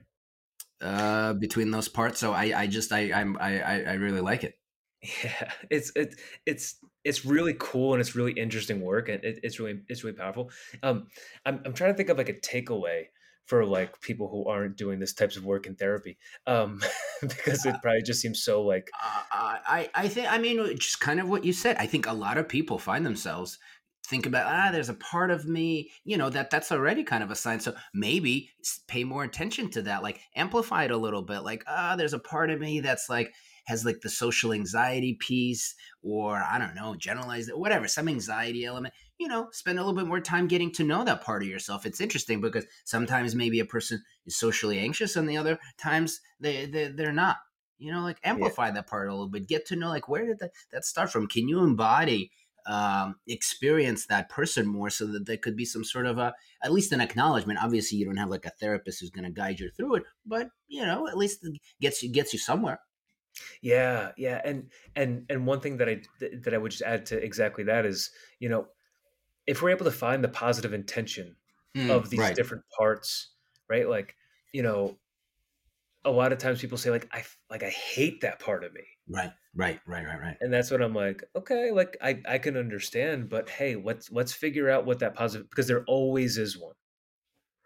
uh, 0.81 1.35
between 1.35 1.71
those 1.71 1.89
parts 1.89 2.19
so 2.19 2.33
i 2.33 2.53
i 2.63 2.67
just 2.67 2.93
i 2.93 3.13
i'm 3.13 3.37
i 3.41 3.61
i 3.61 3.93
really 3.95 4.21
like 4.21 4.45
it. 4.45 4.55
Yeah 5.23 5.53
it's 5.71 5.93
it, 5.95 6.15
it's 6.47 6.77
it's 7.05 7.25
really 7.27 7.55
cool 7.59 7.93
and 7.93 8.01
it's 8.01 8.17
really 8.17 8.33
interesting 8.33 8.81
work 8.81 9.09
and 9.11 9.23
it, 9.23 9.39
it's 9.43 9.61
really 9.61 9.81
it's 9.89 10.03
really 10.03 10.17
powerful. 10.17 10.51
Um 10.83 11.09
I'm, 11.45 11.61
I'm 11.65 11.75
trying 11.75 11.93
to 11.93 11.97
think 11.97 12.09
of 12.09 12.17
like 12.17 12.31
a 12.31 12.35
takeaway 12.35 13.05
for 13.47 13.65
like 13.65 14.01
people 14.01 14.29
who 14.29 14.49
aren't 14.49 14.77
doing 14.77 14.99
this 14.99 15.13
types 15.13 15.37
of 15.37 15.45
work 15.45 15.67
in 15.67 15.75
therapy 15.75 16.17
um 16.47 16.81
because 17.23 17.67
it 17.67 17.75
probably 17.83 18.03
just 18.03 18.21
seems 18.21 18.43
so 18.43 18.63
like 18.63 18.91
uh, 19.03 19.57
i 19.67 19.89
i 19.95 20.09
think 20.09 20.31
i 20.31 20.39
mean 20.39 20.77
just 20.79 21.01
kind 21.01 21.21
of 21.21 21.29
what 21.29 21.45
you 21.45 21.53
said. 21.53 21.77
I 21.79 21.87
think 21.87 22.07
a 22.07 22.13
lot 22.13 22.39
of 22.39 22.49
people 22.49 22.79
find 22.79 23.05
themselves 23.05 23.59
think 24.07 24.27
about 24.27 24.47
ah 24.47 24.71
there's 24.71 24.91
a 24.91 24.95
part 24.95 25.31
of 25.31 25.47
me 25.47 25.91
you 26.05 26.17
know 26.17 26.29
that 26.29 26.51
that's 26.51 26.71
already 26.71 27.03
kind 27.03 27.23
of 27.23 27.31
a 27.31 27.37
sign. 27.37 27.61
So 27.61 27.75
maybe 27.95 28.51
pay 28.87 29.05
more 29.05 29.25
attention 29.25 29.71
to 29.71 29.83
that 29.83 30.03
like 30.03 30.21
amplify 30.37 30.85
it 30.85 30.91
a 30.91 30.97
little 30.97 31.23
bit 31.23 31.41
like 31.41 31.65
ah 31.67 31.97
there's 31.97 32.13
a 32.13 32.19
part 32.19 32.51
of 32.51 32.61
me 32.61 32.81
that's 32.81 33.09
like 33.09 33.33
has 33.67 33.85
like 33.85 34.01
the 34.03 34.11
social 34.11 34.53
anxiety 34.53 35.15
piece 35.15 35.75
or 36.03 36.37
I 36.37 36.59
don't 36.59 36.75
know, 36.75 36.95
generalized 36.95 37.51
whatever, 37.55 37.89
some 37.89 38.09
anxiety 38.09 38.65
element, 38.65 38.93
you 39.19 39.29
know, 39.29 39.49
spend 39.53 39.79
a 39.79 39.83
little 39.83 39.97
bit 39.97 40.07
more 40.07 40.21
time 40.21 40.49
getting 40.49 40.73
to 40.73 40.85
know 40.85 41.05
that 41.05 41.23
part 41.23 41.43
of 41.43 41.49
yourself. 41.49 41.87
It's 41.87 42.01
interesting 42.01 42.41
because 42.41 42.67
sometimes 42.85 43.35
maybe 43.35 43.61
a 43.61 43.65
person 43.65 44.03
is 44.27 44.37
socially 44.37 44.79
anxious 44.79 45.17
and 45.17 45.29
the 45.29 45.37
other 45.37 45.59
times 45.79 46.21
they, 46.41 46.67
they 46.67 46.89
they're 46.89 47.13
not. 47.13 47.37
You 47.79 47.93
know, 47.93 48.03
like 48.03 48.19
amplify 48.23 48.67
yeah. 48.67 48.75
that 48.75 48.87
part 48.87 49.09
a 49.09 49.13
little 49.13 49.29
bit. 49.29 49.49
Get 49.49 49.67
to 49.67 49.77
know 49.77 49.89
like 49.89 50.09
where 50.09 50.27
did 50.27 50.39
that, 50.39 50.53
that 50.73 50.85
start 50.85 51.11
from? 51.11 51.27
Can 51.27 51.49
you 51.49 51.61
embody 51.61 52.31
um, 52.67 53.17
experience 53.27 54.07
that 54.07 54.31
person 54.31 54.67
more 54.67 54.91
so 54.91 55.07
that 55.09 55.27
there 55.27 55.37
could 55.37 55.57
be 55.57 55.65
some 55.65 55.85
sort 55.85 56.07
of 56.07 56.17
a 56.17 56.33
at 56.63 56.73
least 56.73 56.93
an 56.93 57.01
acknowledgement 57.03 57.59
obviously 57.63 57.99
you 57.99 58.07
don't 58.07 58.17
have 58.17 58.31
like 58.31 58.47
a 58.47 58.51
therapist 58.59 59.01
who's 59.01 59.11
going 59.11 59.27
to 59.27 59.31
guide 59.31 59.61
you 59.61 59.69
through 59.77 59.97
it 59.97 60.05
but 60.25 60.49
you 60.67 60.81
know 60.81 61.07
at 61.07 61.19
least 61.19 61.47
gets 61.83 62.03
you 62.03 62.11
gets 62.11 62.33
you 62.33 62.39
somewhere 62.39 62.81
yeah, 63.63 64.13
yeah, 64.17 64.41
and 64.45 64.71
and 64.95 65.27
and 65.29 65.47
one 65.47 65.61
thing 65.61 65.79
that 65.79 65.89
I 65.89 66.03
that 66.21 66.55
I 66.55 66.59
would 66.59 66.71
just 66.71 66.83
add 66.83 67.07
to 67.07 67.23
exactly 67.23 67.65
that 67.65 67.87
is, 67.87 68.11
you 68.39 68.49
know, 68.49 68.67
if 69.47 69.63
we're 69.63 69.71
able 69.71 69.85
to 69.85 69.91
find 69.91 70.23
the 70.23 70.29
positive 70.29 70.73
intention 70.73 71.37
mm, 71.77 71.91
of 71.91 72.11
these 72.11 72.21
right. 72.21 72.37
different 72.37 72.65
parts, 72.77 73.31
right? 73.69 73.89
Like, 73.89 74.15
you 74.53 74.63
know, 74.63 74.97
a 76.05 76.11
lot 76.11 76.33
of 76.33 76.39
times 76.39 76.61
people 76.61 76.79
say 76.79 76.91
like 76.91 77.09
I 77.13 77.25
like 77.51 77.63
I 77.63 77.71
hate 77.71 78.21
that 78.21 78.41
part 78.41 78.65
of 78.65 78.73
me. 78.73 78.83
Right, 79.09 79.33
right, 79.55 79.81
right, 79.87 80.05
right, 80.05 80.21
right. 80.21 80.37
And 80.41 80.53
that's 80.53 80.71
what 80.71 80.83
I'm 80.83 80.95
like, 80.95 81.23
okay, 81.37 81.71
like 81.71 81.97
I 82.03 82.21
I 82.29 82.39
can 82.39 82.57
understand, 82.57 83.29
but 83.29 83.49
hey, 83.49 83.77
let's 83.77 84.11
let's 84.11 84.33
figure 84.33 84.71
out 84.71 84.87
what 84.87 84.99
that 85.01 85.15
positive 85.15 85.49
because 85.51 85.67
there 85.67 85.85
always 85.87 86.39
is 86.39 86.59
one. 86.59 86.75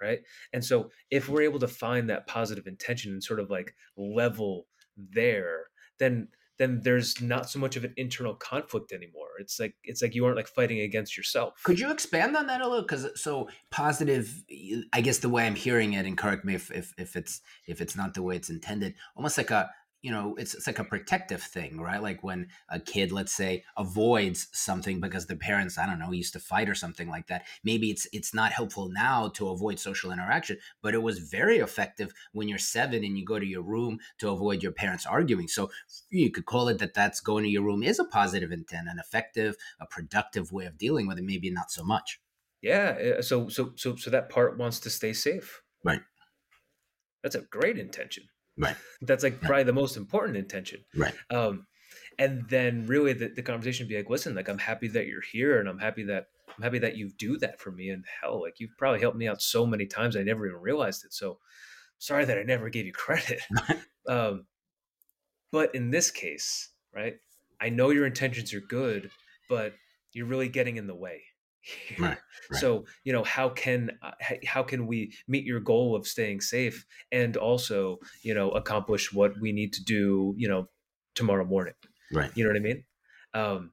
Right? 0.01 0.21
And 0.53 0.65
so 0.65 0.91
if 1.11 1.29
we're 1.29 1.43
able 1.43 1.59
to 1.59 1.67
find 1.67 2.09
that 2.09 2.29
positive 2.29 2.69
intention 2.69 3.13
and 3.13 3.23
sort 3.23 3.41
of 3.41 3.51
like 3.51 3.75
level 3.97 4.69
there, 4.97 5.65
then 5.99 6.29
then 6.59 6.81
there's 6.83 7.21
not 7.21 7.49
so 7.49 7.59
much 7.59 7.77
of 7.77 7.85
an 7.85 7.95
internal 7.97 8.35
conflict 8.35 8.93
anymore. 8.93 9.29
It's 9.39 9.59
like 9.61 9.75
it's 9.85 10.03
like 10.03 10.15
you 10.15 10.25
aren't 10.25 10.37
like 10.37 10.49
fighting 10.49 10.81
against 10.81 11.17
yourself. 11.17 11.55
Could 11.63 11.79
you 11.79 11.91
expand 11.91 12.37
on 12.37 12.47
that 12.49 12.61
a 12.61 12.69
little? 12.69 12.83
Because 12.83 13.09
so 13.21 13.49
positive, 13.71 14.45
I 14.93 15.01
guess 15.01 15.19
the 15.19 15.29
way 15.29 15.47
I'm 15.47 15.55
hearing 15.55 15.95
it, 15.95 16.07
and 16.07 16.19
correct 16.19 16.45
me 16.45 16.55
if, 16.55 16.71
if 16.71 16.93
if 16.99 17.17
it's 17.17 17.41
if 17.67 17.81
it's 17.81 17.97
not 17.97 18.15
the 18.15 18.23
way 18.23 18.37
it's 18.37 18.51
intended. 18.51 18.95
Almost 19.17 19.39
like 19.39 19.51
a 19.51 19.71
you 20.03 20.11
know 20.11 20.35
it's, 20.39 20.55
it's 20.55 20.67
like 20.67 20.79
a 20.79 20.85
protective 20.85 21.43
thing 21.43 21.81
right? 21.81 22.03
Like 22.03 22.23
when 22.23 22.49
a 22.69 22.81
kid 22.81 23.13
let's 23.13 23.33
say 23.33 23.65
avoids 23.77 24.49
something 24.53 25.01
because 25.01 25.27
the 25.27 25.37
parents 25.37 25.79
i 25.79 25.87
don't 25.87 25.99
know 25.99 26.13
used 26.13 26.33
to 26.33 26.41
fight 26.41 26.69
or 26.69 26.75
something 26.75 27.09
like 27.09 27.27
that 27.27 27.45
maybe 27.65 27.91
it's 27.91 28.07
it's 28.13 28.35
not 28.35 28.53
helpful 28.53 28.89
now 28.89 29.29
to 29.29 29.49
avoid 29.49 29.79
social 29.79 30.13
interaction 30.13 30.57
but 30.83 30.95
it 30.95 31.03
was 31.03 31.19
very 31.19 31.59
effective 31.59 32.13
when 32.33 32.49
you're 32.49 32.59
seven 32.59 33.05
and 33.05 33.19
you 33.19 33.25
go 33.25 33.39
to 33.39 33.47
your 33.47 33.63
room 33.63 33.99
to 34.19 34.31
avoid 34.31 34.63
your 34.63 34.73
parents 34.73 35.07
arguing. 35.07 35.49
So 35.49 35.71
you 36.11 36.31
could 36.31 36.47
call 36.47 36.69
it 36.69 36.79
that 36.79 36.95
that's 36.95 37.21
going 37.21 37.45
to 37.45 37.51
your 37.51 37.63
room 37.63 37.83
is 37.83 37.99
a 37.99 38.05
positive 38.05 38.53
intent 38.53 38.89
an 38.89 38.99
effective 38.99 39.57
a 39.81 39.87
productive 39.87 40.53
way 40.53 40.67
of 40.67 40.79
dealing 40.79 41.07
with 41.07 41.19
it 41.19 41.25
maybe 41.25 41.51
not 41.51 41.71
so 41.71 41.85
much. 41.85 42.21
Yeah 42.63 42.97
eh, 42.99 43.21
so 43.23 43.49
so 43.49 43.73
so 43.77 43.97
so 43.97 44.11
that 44.11 44.31
part 44.31 44.59
wants 44.59 44.81
to 44.81 44.91
stay 44.91 45.13
safe. 45.13 45.63
Right. 45.85 46.01
That's 47.23 47.35
a 47.35 47.43
great 47.43 47.79
intention 47.79 48.25
Right. 48.59 48.77
That's 49.03 49.23
like 49.23 49.41
probably 49.41 49.65
the 49.65 49.73
most 49.73 49.97
important 49.97 50.37
intention. 50.37 50.85
Right. 50.95 51.15
Um, 51.31 51.67
and 52.19 52.49
then 52.49 52.87
really 52.87 53.13
the, 53.13 53.29
the 53.29 53.43
conversation 53.43 53.85
would 53.85 53.89
be 53.89 53.97
like, 53.97 54.11
listen, 54.11 54.35
like 54.35 54.49
I'm 54.49 54.59
happy 54.59 54.89
that 54.89 55.07
you're 55.07 55.23
here 55.23 55.61
and 55.61 55.69
I'm 55.69 55.79
happy 55.79 56.03
that 56.05 56.27
I'm 56.57 56.65
happy 56.65 56.81
that 56.81 56.97
you 56.97 57.11
do 57.17 57.39
that 57.39 57.61
for 57.61 57.71
me. 57.71 57.91
And 57.91 58.05
hell, 58.21 58.43
like 58.43 58.59
you've 58.59 58.77
probably 58.77 59.01
helped 59.01 59.17
me 59.17 59.29
out 59.29 59.41
so 59.41 59.65
many 59.65 59.87
times 59.87 60.17
I 60.17 60.23
never 60.23 60.47
even 60.47 60.61
realized 60.61 61.05
it. 61.05 61.13
So 61.13 61.39
sorry 61.99 62.25
that 62.25 62.39
I 62.39 62.43
never 62.43 62.69
gave 62.69 62.87
you 62.87 62.93
credit. 62.95 63.41
um, 64.09 64.47
but 65.53 65.75
in 65.75 65.91
this 65.91 66.11
case, 66.11 66.71
right, 66.93 67.17
I 67.61 67.69
know 67.71 67.91
your 67.91 68.07
intentions 68.07 68.53
are 68.53 68.61
good, 68.61 69.11
but 69.49 69.75
you're 70.13 70.27
really 70.27 70.49
getting 70.49 70.77
in 70.77 70.87
the 70.87 70.95
way. 70.95 71.23
Right, 71.99 72.19
right. 72.51 72.61
So 72.61 72.85
you 73.05 73.13
know 73.13 73.25
how 73.25 73.49
can 73.49 73.99
uh, 74.03 74.13
how 74.47 74.63
can 74.63 74.87
we 74.87 75.15
meet 75.27 75.45
your 75.45 75.61
goal 75.61 75.97
of 75.97 76.07
staying 76.07 76.41
safe 76.41 76.87
and 77.13 77.37
also 77.37 77.99
you 78.23 78.35
know 78.35 78.51
accomplish 78.51 79.13
what 79.13 79.39
we 79.41 79.53
need 79.53 79.73
to 79.75 79.85
do 79.85 80.35
you 80.37 80.49
know 80.49 80.69
tomorrow 81.15 81.45
morning. 81.45 81.75
Right. 82.13 82.31
You 82.35 82.45
know 82.45 82.51
what 82.51 82.57
I 82.57 82.61
mean? 82.61 82.85
Um, 83.35 83.73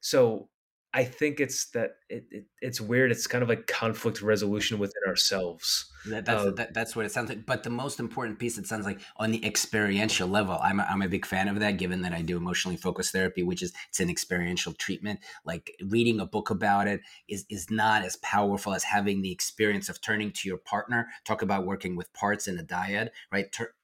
so 0.00 0.48
I 0.96 1.04
think 1.04 1.40
it's 1.40 1.66
that 1.72 1.96
it, 2.08 2.24
it, 2.30 2.44
it's 2.62 2.80
weird. 2.80 3.10
It's 3.10 3.26
kind 3.26 3.42
of 3.42 3.50
like 3.50 3.66
conflict 3.66 4.22
resolution 4.22 4.78
within 4.78 5.02
ourselves. 5.06 5.92
That, 6.06 6.24
that's 6.24 6.42
um, 6.42 6.54
that, 6.54 6.72
that's 6.72 6.96
what 6.96 7.04
it 7.04 7.12
sounds 7.12 7.28
like. 7.28 7.44
But 7.44 7.64
the 7.64 7.70
most 7.70 8.00
important 8.00 8.38
piece, 8.38 8.56
it 8.56 8.66
sounds 8.66 8.86
like, 8.86 9.00
on 9.18 9.30
the 9.30 9.44
experiential 9.44 10.26
level, 10.26 10.58
I'm 10.62 10.80
a, 10.80 10.84
I'm 10.84 11.02
a 11.02 11.08
big 11.08 11.26
fan 11.26 11.48
of 11.48 11.60
that. 11.60 11.72
Given 11.72 12.00
that 12.00 12.14
I 12.14 12.22
do 12.22 12.38
emotionally 12.38 12.78
focused 12.78 13.12
therapy, 13.12 13.42
which 13.42 13.62
is 13.62 13.74
it's 13.90 14.00
an 14.00 14.08
experiential 14.08 14.72
treatment. 14.72 15.20
Like 15.44 15.70
reading 15.84 16.18
a 16.18 16.24
book 16.24 16.48
about 16.48 16.88
it 16.88 17.02
is 17.28 17.44
is 17.50 17.70
not 17.70 18.02
as 18.02 18.16
powerful 18.16 18.72
as 18.72 18.84
having 18.84 19.20
the 19.20 19.32
experience 19.32 19.90
of 19.90 20.00
turning 20.00 20.32
to 20.32 20.48
your 20.48 20.58
partner. 20.58 21.08
Talk 21.26 21.42
about 21.42 21.66
working 21.66 21.94
with 21.94 22.10
parts 22.14 22.48
in 22.48 22.58
a 22.58 22.64
dyad, 22.64 23.10
right? 23.30 23.52
Tur- 23.52 23.74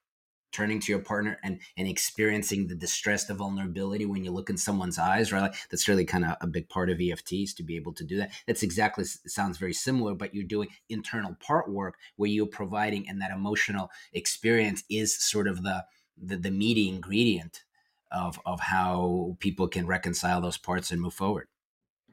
turning 0.52 0.80
to 0.80 0.92
your 0.92 1.00
partner 1.00 1.38
and 1.42 1.60
and 1.76 1.88
experiencing 1.88 2.66
the 2.66 2.74
distress 2.74 3.24
the 3.24 3.34
vulnerability 3.34 4.06
when 4.06 4.24
you 4.24 4.30
look 4.30 4.50
in 4.50 4.56
someone's 4.56 4.98
eyes 4.98 5.32
right? 5.32 5.42
Like 5.42 5.54
that's 5.70 5.88
really 5.88 6.04
kind 6.04 6.24
of 6.24 6.36
a 6.40 6.46
big 6.46 6.68
part 6.68 6.90
of 6.90 7.00
efts 7.00 7.54
to 7.54 7.62
be 7.62 7.76
able 7.76 7.94
to 7.94 8.04
do 8.04 8.16
that. 8.18 8.32
That's 8.46 8.62
exactly 8.62 9.04
sounds 9.04 9.58
very 9.58 9.72
similar 9.72 10.14
but 10.14 10.34
you're 10.34 10.44
doing 10.44 10.68
internal 10.88 11.36
part 11.40 11.70
work 11.70 11.96
where 12.16 12.30
you're 12.30 12.46
providing 12.46 13.08
and 13.08 13.20
that 13.20 13.30
emotional 13.30 13.90
experience 14.12 14.84
is 14.88 15.14
sort 15.14 15.48
of 15.48 15.62
the 15.62 15.84
the, 16.22 16.36
the 16.36 16.50
meaty 16.50 16.88
ingredient 16.88 17.64
of 18.10 18.38
of 18.44 18.60
how 18.60 19.36
people 19.40 19.68
can 19.68 19.86
reconcile 19.86 20.40
those 20.40 20.58
parts 20.58 20.90
and 20.90 21.00
move 21.00 21.14
forward 21.14 21.48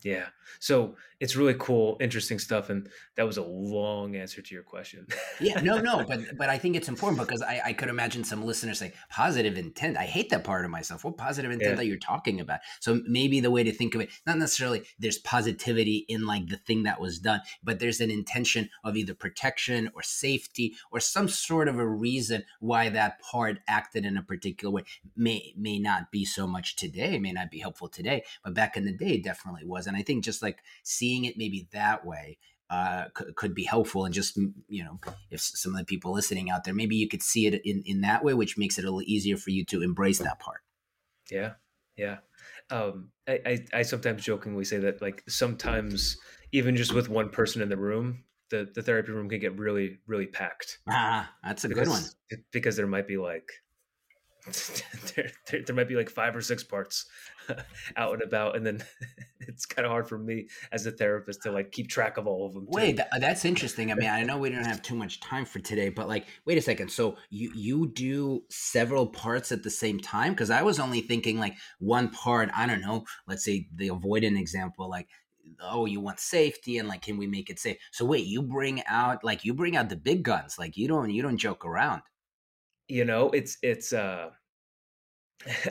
yeah. 0.04 0.28
So 0.60 0.96
it's 1.20 1.36
really 1.36 1.56
cool, 1.60 1.98
interesting 2.00 2.40
stuff. 2.40 2.70
And 2.70 2.90
that 3.16 3.26
was 3.26 3.38
a 3.38 3.44
long 3.44 4.16
answer 4.16 4.42
to 4.42 4.54
your 4.54 4.64
question. 4.64 5.06
yeah, 5.40 5.60
no, 5.62 5.80
no, 5.80 6.06
but 6.08 6.38
but 6.38 6.50
I 6.50 6.58
think 6.58 6.76
it's 6.76 6.88
important 6.88 7.20
because 7.20 7.42
I, 7.42 7.62
I 7.66 7.74
could 7.74 7.90
imagine 7.90 8.24
some 8.24 8.46
listeners 8.46 8.80
say 8.80 8.94
positive 9.10 9.58
intent. 9.58 9.98
I 9.98 10.06
hate 10.06 10.30
that 10.30 10.44
part 10.44 10.64
of 10.64 10.72
myself. 10.72 11.04
What 11.04 11.18
positive 11.18 11.52
intent 11.52 11.72
yeah. 11.72 11.76
that 11.76 11.86
you're 11.86 11.98
talking 11.98 12.40
about? 12.40 12.60
So 12.80 13.02
maybe 13.06 13.40
the 13.40 13.52
way 13.52 13.64
to 13.64 13.72
think 13.72 13.96
of 13.96 14.02
it, 14.02 14.10
not 14.26 14.38
necessarily 14.38 14.84
there's 14.98 15.20
positivity 15.20 16.06
in 16.08 16.26
like 16.26 16.48
the 16.48 16.58
thing 16.58 16.84
that 16.84 17.02
was 17.02 17.20
done, 17.20 17.42
but 17.64 17.80
there's 17.80 18.00
an 18.00 18.12
intention 18.12 18.70
of 18.84 18.96
either 18.96 19.14
protection 19.14 19.92
or 19.94 20.02
safety 20.02 20.76
or 20.92 21.00
some 21.00 21.28
sort 21.28 21.68
of 21.68 21.78
a 21.78 21.88
reason 21.88 22.44
why 22.60 22.90
that 22.90 23.20
part 23.20 23.60
acted 23.68 24.06
in 24.06 24.16
a 24.18 24.24
particular 24.24 24.74
way. 24.74 24.84
May 25.16 25.54
may 25.58 25.80
not 25.80 26.12
be 26.12 26.24
so 26.24 26.48
much 26.48 26.76
today, 26.78 27.20
may 27.20 27.34
not 27.34 27.52
be 27.52 27.60
helpful 27.60 27.90
today, 27.90 28.24
but 28.44 28.54
back 28.54 28.78
in 28.78 28.86
the 28.86 28.94
day, 28.94 29.18
definitely 29.18 29.66
was. 29.66 29.88
And 29.89 29.97
I 29.97 30.02
think 30.02 30.23
just 30.23 30.41
like 30.41 30.60
seeing 30.84 31.25
it 31.25 31.38
maybe 31.38 31.67
that 31.73 32.06
way 32.06 32.38
uh, 32.69 33.06
could, 33.13 33.36
could 33.36 33.56
be 33.56 33.63
helpful 33.63 34.06
and 34.06 34.13
just 34.13 34.38
you 34.67 34.84
know 34.84 34.99
if 35.32 35.41
some 35.41 35.73
of 35.73 35.80
the 35.80 35.86
people 35.86 36.13
listening 36.13 36.49
out 36.49 36.63
there 36.63 36.73
maybe 36.73 36.95
you 36.95 37.08
could 37.08 37.23
see 37.23 37.47
it 37.47 37.62
in 37.65 37.82
in 37.86 38.02
that 38.02 38.23
way 38.23 38.34
which 38.34 38.58
makes 38.58 38.78
it 38.78 38.84
a 38.84 38.88
little 38.88 39.02
easier 39.02 39.38
for 39.38 39.49
you 39.49 39.65
to 39.65 39.82
embrace 39.82 40.19
that 40.19 40.39
part. 40.39 40.62
Yeah 41.32 41.54
yeah. 41.99 42.17
Um, 42.71 43.10
I, 43.28 43.39
I, 43.45 43.65
I 43.73 43.82
sometimes 43.82 44.23
jokingly 44.23 44.63
say 44.63 44.78
that 44.78 45.02
like 45.02 45.23
sometimes 45.28 46.17
even 46.54 46.78
just 46.78 46.93
with 46.93 47.10
one 47.10 47.30
person 47.30 47.62
in 47.62 47.69
the 47.69 47.78
room 47.78 48.23
the, 48.49 48.67
the 48.73 48.82
therapy 48.82 49.12
room 49.12 49.30
can 49.30 49.39
get 49.39 49.58
really 49.58 49.99
really 50.08 50.25
packed. 50.25 50.80
Ah 50.88 51.30
that's 51.43 51.65
a 51.65 51.69
because, 51.69 51.88
good 51.88 51.91
one. 51.91 52.41
Because 52.52 52.78
there 52.78 52.88
might 52.88 53.08
be 53.08 53.17
like 53.17 53.49
there, 55.16 55.32
there, 55.48 55.62
there, 55.66 55.76
might 55.76 55.88
be 55.88 55.96
like 55.96 56.10
five 56.10 56.36
or 56.36 56.42
six 56.42 56.64
parts 56.64 57.06
out 57.98 58.14
and 58.14 58.22
about 58.22 58.56
and 58.56 58.66
then 58.66 58.84
it's 59.40 59.66
kind 59.66 59.86
of 59.86 59.92
hard 59.92 60.08
for 60.08 60.18
me 60.18 60.48
as 60.72 60.86
a 60.86 60.92
therapist 60.92 61.42
to 61.44 61.52
like 61.52 61.72
keep 61.72 61.88
track 61.88 62.18
of 62.18 62.28
all 62.28 62.46
of 62.46 62.54
them 62.54 62.66
too. 62.66 62.72
wait 62.72 63.00
that's 63.20 63.46
interesting. 63.46 63.92
I 63.92 63.96
mean 63.96 64.10
i 64.10 64.24
know 64.24 64.38
we 64.38 64.50
don't 64.50 64.66
have 64.66 64.82
too 64.82 64.96
much 64.96 65.20
time 65.20 65.46
for 65.46 65.60
today 65.60 65.90
but 65.90 66.08
like 66.08 66.26
wait 66.46 66.58
a 66.58 66.62
second. 66.62 66.90
So 66.90 67.18
you 67.30 67.52
you 67.56 67.88
do 67.88 68.44
several 68.50 69.08
parts 69.08 69.52
at 69.52 69.64
the 69.64 69.70
same 69.70 70.00
time? 70.00 70.34
Because 70.34 70.50
i 70.50 70.62
was 70.62 70.80
only 70.80 71.02
thinking 71.02 71.40
like 71.40 71.56
one 71.80 72.10
part 72.10 72.50
i 72.56 72.66
don't 72.66 72.82
know 72.82 73.06
let's 73.28 73.44
say 73.44 73.68
the 73.76 73.90
avoidant 73.90 74.40
example 74.40 74.90
like 74.90 75.08
oh 75.62 75.86
you 75.86 76.00
want 76.00 76.20
safety 76.20 76.78
and 76.78 76.88
like 76.88 77.02
can 77.02 77.18
we 77.18 77.28
make 77.28 77.50
it 77.50 77.60
safe? 77.60 77.78
So 77.92 78.06
wait 78.06 78.26
you 78.26 78.42
bring 78.42 78.84
out 78.86 79.24
like 79.24 79.46
you 79.46 79.54
bring 79.54 79.76
out 79.76 79.90
the 79.90 79.96
big 79.96 80.24
guns. 80.24 80.58
Like 80.60 80.78
you 80.78 80.88
don't 80.88 81.10
you 81.10 81.22
don't 81.22 81.38
joke 81.38 81.66
around. 81.66 82.02
You 82.88 83.06
know 83.06 83.30
it's 83.32 83.58
it's 83.62 83.94
uh 83.94 84.30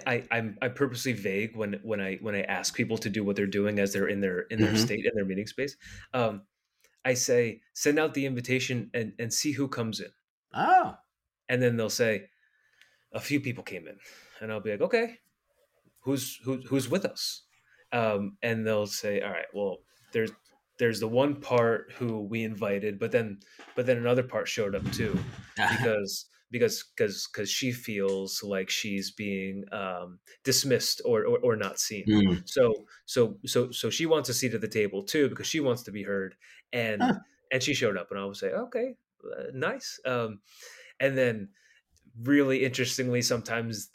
I, 0.06 0.24
I'm 0.30 0.56
I'm 0.62 0.72
purposely 0.72 1.12
vague 1.12 1.56
when 1.56 1.78
when 1.82 2.00
I 2.00 2.16
when 2.20 2.34
I 2.34 2.42
ask 2.42 2.74
people 2.74 2.96
to 2.98 3.10
do 3.10 3.22
what 3.22 3.36
they're 3.36 3.46
doing 3.46 3.78
as 3.78 3.92
they're 3.92 4.08
in 4.08 4.20
their 4.20 4.40
in 4.40 4.60
their 4.60 4.68
mm-hmm. 4.68 4.78
state 4.78 5.04
in 5.04 5.12
their 5.14 5.24
meeting 5.24 5.46
space. 5.46 5.76
Um, 6.14 6.42
I 7.04 7.14
say 7.14 7.60
send 7.74 7.98
out 7.98 8.14
the 8.14 8.26
invitation 8.26 8.90
and 8.94 9.12
and 9.18 9.32
see 9.32 9.52
who 9.52 9.68
comes 9.68 10.00
in. 10.00 10.10
Oh, 10.54 10.96
and 11.48 11.62
then 11.62 11.76
they'll 11.76 11.90
say 11.90 12.24
a 13.12 13.20
few 13.20 13.40
people 13.40 13.62
came 13.62 13.86
in, 13.86 13.96
and 14.40 14.50
I'll 14.50 14.60
be 14.60 14.70
like, 14.70 14.80
okay, 14.80 15.18
who's 16.00 16.38
who, 16.44 16.60
who's 16.66 16.88
with 16.88 17.04
us? 17.04 17.42
Um, 17.92 18.36
and 18.42 18.66
they'll 18.66 18.86
say, 18.86 19.20
all 19.20 19.30
right, 19.30 19.46
well, 19.52 19.78
there's 20.12 20.30
there's 20.78 21.00
the 21.00 21.08
one 21.08 21.40
part 21.40 21.92
who 21.98 22.22
we 22.22 22.44
invited, 22.44 22.98
but 22.98 23.12
then 23.12 23.40
but 23.74 23.86
then 23.86 23.98
another 23.98 24.22
part 24.22 24.48
showed 24.48 24.74
up 24.74 24.90
too 24.92 25.18
because 25.56 26.26
because 26.50 26.84
because 26.96 27.28
because 27.32 27.50
she 27.50 27.72
feels 27.72 28.42
like 28.42 28.70
she's 28.70 29.10
being 29.10 29.64
um, 29.72 30.18
dismissed 30.44 31.02
or, 31.04 31.24
or, 31.24 31.38
or 31.38 31.56
not 31.56 31.78
seen. 31.78 32.04
Mm. 32.06 32.48
So 32.48 32.86
so 33.04 33.38
so 33.46 33.70
so 33.70 33.90
she 33.90 34.06
wants 34.06 34.28
a 34.28 34.34
seat 34.34 34.54
at 34.54 34.60
the 34.60 34.68
table 34.68 35.02
too 35.02 35.28
because 35.28 35.46
she 35.46 35.60
wants 35.60 35.82
to 35.84 35.92
be 35.92 36.02
heard, 36.02 36.34
and 36.72 37.02
huh. 37.02 37.14
and 37.52 37.62
she 37.62 37.74
showed 37.74 37.96
up, 37.96 38.10
and 38.10 38.18
I 38.18 38.24
would 38.24 38.36
say, 38.36 38.48
okay, 38.48 38.94
uh, 39.24 39.44
nice. 39.52 40.00
Um, 40.06 40.40
and 41.00 41.16
then 41.16 41.48
really 42.22 42.64
interestingly, 42.64 43.22
sometimes 43.22 43.90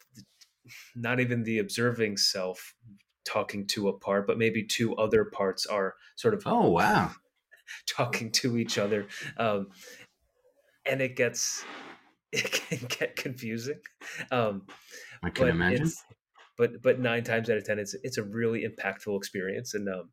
not 0.94 1.20
even 1.20 1.42
the 1.42 1.58
observing 1.58 2.16
self 2.16 2.74
talking 3.24 3.66
to 3.66 3.88
a 3.88 3.98
part, 3.98 4.26
but 4.26 4.38
maybe 4.38 4.62
two 4.62 4.94
other 4.96 5.24
parts 5.24 5.66
are 5.66 5.94
sort 6.16 6.34
of 6.34 6.42
oh 6.46 6.70
wow 6.70 7.10
talking 7.88 8.30
to 8.30 8.56
each 8.56 8.78
other. 8.78 9.06
Um, 9.38 9.68
and 10.86 11.00
it 11.00 11.16
gets 11.16 11.64
it 12.34 12.52
can 12.52 12.86
get 12.98 13.16
confusing. 13.16 13.80
Um, 14.30 14.66
I 15.22 15.30
can 15.30 15.48
imagine. 15.48 15.90
But 16.56 16.82
but 16.82 17.00
nine 17.00 17.24
times 17.24 17.50
out 17.50 17.56
of 17.56 17.64
ten, 17.64 17.78
it's 17.78 17.94
it's 18.02 18.18
a 18.18 18.22
really 18.22 18.64
impactful 18.64 19.16
experience, 19.16 19.74
and 19.74 19.88
um, 19.88 20.10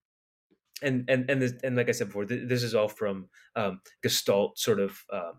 and 0.82 1.06
and 1.08 1.30
and 1.30 1.42
this, 1.42 1.54
and 1.64 1.76
like 1.76 1.90
I 1.90 1.92
said 1.92 2.08
before, 2.08 2.26
th- 2.26 2.48
this 2.48 2.64
is 2.64 2.74
all 2.74 2.88
from 2.88 3.30
um, 3.56 3.82
Gestalt 4.02 4.58
sort 4.58 4.80
of 4.80 4.98
uh, 5.14 5.34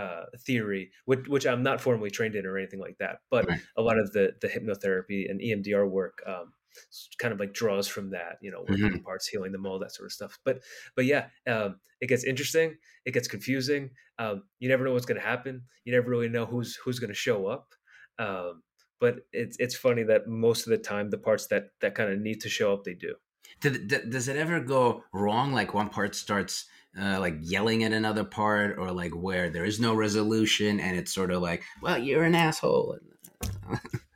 uh, 0.00 0.24
theory, 0.46 0.90
which, 1.06 1.26
which 1.26 1.46
I'm 1.46 1.62
not 1.62 1.80
formally 1.80 2.10
trained 2.10 2.36
in 2.36 2.46
or 2.46 2.56
anything 2.56 2.80
like 2.80 2.98
that. 2.98 3.16
But 3.30 3.48
right. 3.48 3.60
a 3.76 3.82
lot 3.82 3.98
of 3.98 4.12
the 4.12 4.32
the 4.40 4.48
hypnotherapy 4.48 5.28
and 5.28 5.40
EMDR 5.40 5.88
work 5.90 6.22
um, 6.26 6.52
kind 7.18 7.32
of 7.32 7.40
like 7.40 7.52
draws 7.52 7.88
from 7.88 8.10
that, 8.10 8.38
you 8.40 8.50
know, 8.50 8.60
working 8.60 8.84
mm-hmm. 8.84 8.98
parts, 8.98 9.26
healing 9.26 9.52
them, 9.52 9.66
all 9.66 9.78
that 9.78 9.94
sort 9.94 10.06
of 10.06 10.12
stuff. 10.12 10.38
But 10.44 10.60
but 10.96 11.04
yeah, 11.04 11.26
um, 11.46 11.76
it 12.00 12.08
gets 12.08 12.24
interesting, 12.24 12.76
it 13.04 13.12
gets 13.12 13.28
confusing. 13.28 13.90
Um, 14.18 14.44
you 14.58 14.68
never 14.68 14.84
know 14.84 14.92
what's 14.92 15.06
going 15.06 15.20
to 15.20 15.26
happen. 15.26 15.62
You 15.84 15.92
never 15.92 16.08
really 16.08 16.28
know 16.28 16.46
who's 16.46 16.76
who's 16.76 16.98
going 16.98 17.08
to 17.08 17.14
show 17.14 17.46
up. 17.46 17.74
Um, 18.18 18.62
but 19.00 19.26
it's 19.32 19.56
it's 19.58 19.76
funny 19.76 20.02
that 20.04 20.28
most 20.28 20.66
of 20.66 20.70
the 20.70 20.78
time, 20.78 21.10
the 21.10 21.18
parts 21.18 21.46
that 21.48 21.70
that 21.80 21.94
kind 21.94 22.12
of 22.12 22.20
need 22.20 22.40
to 22.42 22.48
show 22.48 22.72
up, 22.72 22.84
they 22.84 22.94
do. 22.94 23.14
Does 23.60 24.28
it 24.28 24.36
ever 24.36 24.60
go 24.60 25.04
wrong? 25.12 25.52
Like 25.52 25.74
one 25.74 25.88
part 25.88 26.14
starts 26.14 26.66
uh, 27.00 27.18
like 27.20 27.36
yelling 27.40 27.84
at 27.84 27.92
another 27.92 28.24
part, 28.24 28.78
or 28.78 28.92
like 28.92 29.12
where 29.12 29.50
there 29.50 29.64
is 29.64 29.80
no 29.80 29.94
resolution, 29.94 30.80
and 30.80 30.96
it's 30.96 31.12
sort 31.12 31.30
of 31.30 31.42
like, 31.42 31.62
well, 31.82 31.98
you're 31.98 32.24
an 32.24 32.34
asshole. 32.34 32.98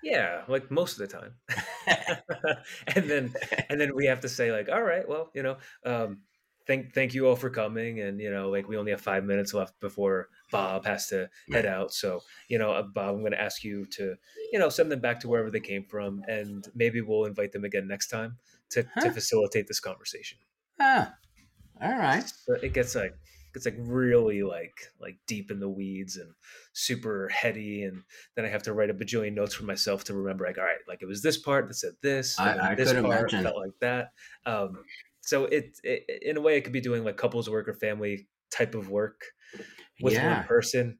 Yeah, 0.03 0.43
like 0.49 0.71
most 0.71 0.99
of 0.99 1.09
the 1.09 1.19
time. 1.19 1.35
and 2.95 3.11
then 3.11 3.35
and 3.69 3.81
then 3.81 3.95
we 3.95 4.07
have 4.07 4.21
to 4.21 4.29
say 4.29 4.53
like, 4.53 4.69
all 4.69 4.83
right, 4.83 5.09
well, 5.09 5.31
you 5.35 5.43
know, 5.43 5.57
um, 5.85 6.19
thank 6.67 6.93
thank 6.93 7.15
you 7.15 7.27
all 7.27 7.35
for 7.35 7.51
coming, 7.51 8.01
and 8.01 8.21
you 8.21 8.31
know, 8.31 8.51
like 8.51 8.69
we 8.69 8.77
only 8.77 8.93
have 8.93 9.01
five 9.01 9.25
minutes 9.25 9.55
left 9.55 9.79
before 9.81 10.29
Bob 10.53 10.85
has 10.85 11.09
to 11.09 11.29
head 11.51 11.67
out. 11.67 11.93
So 11.93 12.21
you 12.49 12.59
know, 12.59 12.71
uh, 12.73 12.83
Bob, 12.83 13.15
I'm 13.15 13.21
going 13.21 13.33
to 13.33 13.41
ask 13.41 13.65
you 13.65 13.87
to 13.87 14.15
you 14.53 14.59
know 14.59 14.69
send 14.69 14.93
them 14.93 15.01
back 15.01 15.19
to 15.21 15.29
wherever 15.29 15.51
they 15.51 15.61
came 15.61 15.85
from, 15.85 16.23
and 16.29 16.67
maybe 16.75 17.01
we'll 17.01 17.25
invite 17.25 17.53
them 17.53 17.65
again 17.65 17.89
next 17.89 18.09
time 18.09 18.37
to 18.71 18.85
huh? 18.95 19.01
to 19.01 19.11
facilitate 19.11 19.67
this 19.67 19.81
conversation. 19.81 20.39
Ah, 20.79 21.15
all 21.83 21.99
right. 21.99 22.25
So 22.29 22.55
it 22.55 22.73
gets 22.73 22.95
like 22.95 23.15
it's 23.55 23.65
like 23.65 23.77
really 23.79 24.43
like 24.43 24.75
like 25.01 25.17
deep 25.27 25.51
in 25.51 25.61
the 25.61 25.69
weeds 25.69 26.17
and 26.17 26.31
super 26.73 27.29
heady 27.29 27.85
and 27.85 28.03
then 28.37 28.45
i 28.45 28.49
have 28.49 28.63
to 28.63 28.73
write 28.73 28.91
a 28.91 28.95
bajillion 28.95 29.35
notes 29.35 29.55
for 29.55 29.65
myself 29.65 30.05
to 30.05 30.15
remember 30.15 30.47
like 30.47 30.59
all 30.59 30.65
right 30.65 30.79
like 30.87 31.03
it 31.03 31.07
was 31.07 31.23
this 31.23 31.37
part 31.37 31.69
that 31.69 31.75
said 31.75 31.93
this 32.03 32.39
I, 32.39 32.71
I 32.71 32.75
this 32.75 32.93
could 32.93 33.05
part 33.05 33.21
imagine. 33.21 33.43
felt 33.45 33.57
like 33.57 33.79
that 33.81 34.13
um 34.47 34.85
so 35.21 35.45
it, 35.45 35.79
it, 35.83 36.05
in 36.23 36.37
a 36.37 36.41
way 36.41 36.57
it 36.57 36.63
could 36.63 36.73
be 36.73 36.81
doing 36.81 37.05
like 37.05 37.17
couples 37.17 37.51
work 37.51 37.69
or 37.69 37.75
family 37.75 38.29
type 38.51 38.75
of 38.75 38.91
work 38.91 39.25
with 40.01 40.15
yeah. 40.15 40.39
one 40.39 40.45
person 40.47 40.99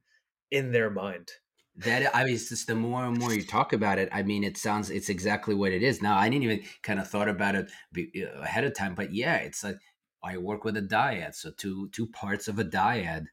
in 0.51 0.71
their 0.71 0.89
mind 0.89 1.31
that 1.79 2.13
I 2.13 2.25
mean, 2.25 2.33
it's 2.33 2.49
just 2.49 2.67
the 2.67 2.75
more 2.75 3.05
and 3.05 3.17
more 3.17 3.33
you 3.33 3.43
talk 3.43 3.71
about 3.71 3.99
it. 3.99 4.09
I 4.11 4.21
mean, 4.21 4.43
it 4.43 4.57
sounds 4.57 4.89
it's 4.89 5.07
exactly 5.07 5.55
what 5.55 5.71
it 5.71 5.81
is. 5.81 6.01
Now, 6.01 6.17
I 6.17 6.27
didn't 6.27 6.43
even 6.43 6.61
kind 6.83 6.99
of 6.99 7.07
thought 7.07 7.29
about 7.29 7.55
it 7.55 7.71
uh, 7.97 8.41
ahead 8.41 8.65
of 8.65 8.75
time, 8.75 8.95
but 8.95 9.13
yeah, 9.13 9.35
it's 9.35 9.63
like 9.63 9.77
I 10.23 10.37
work 10.37 10.63
with 10.63 10.77
a 10.77 10.81
dyad. 10.81 11.35
So 11.35 11.51
two 11.51 11.89
two 11.89 12.07
parts 12.07 12.47
of 12.47 12.59
a 12.59 12.65
dyad 12.65 13.25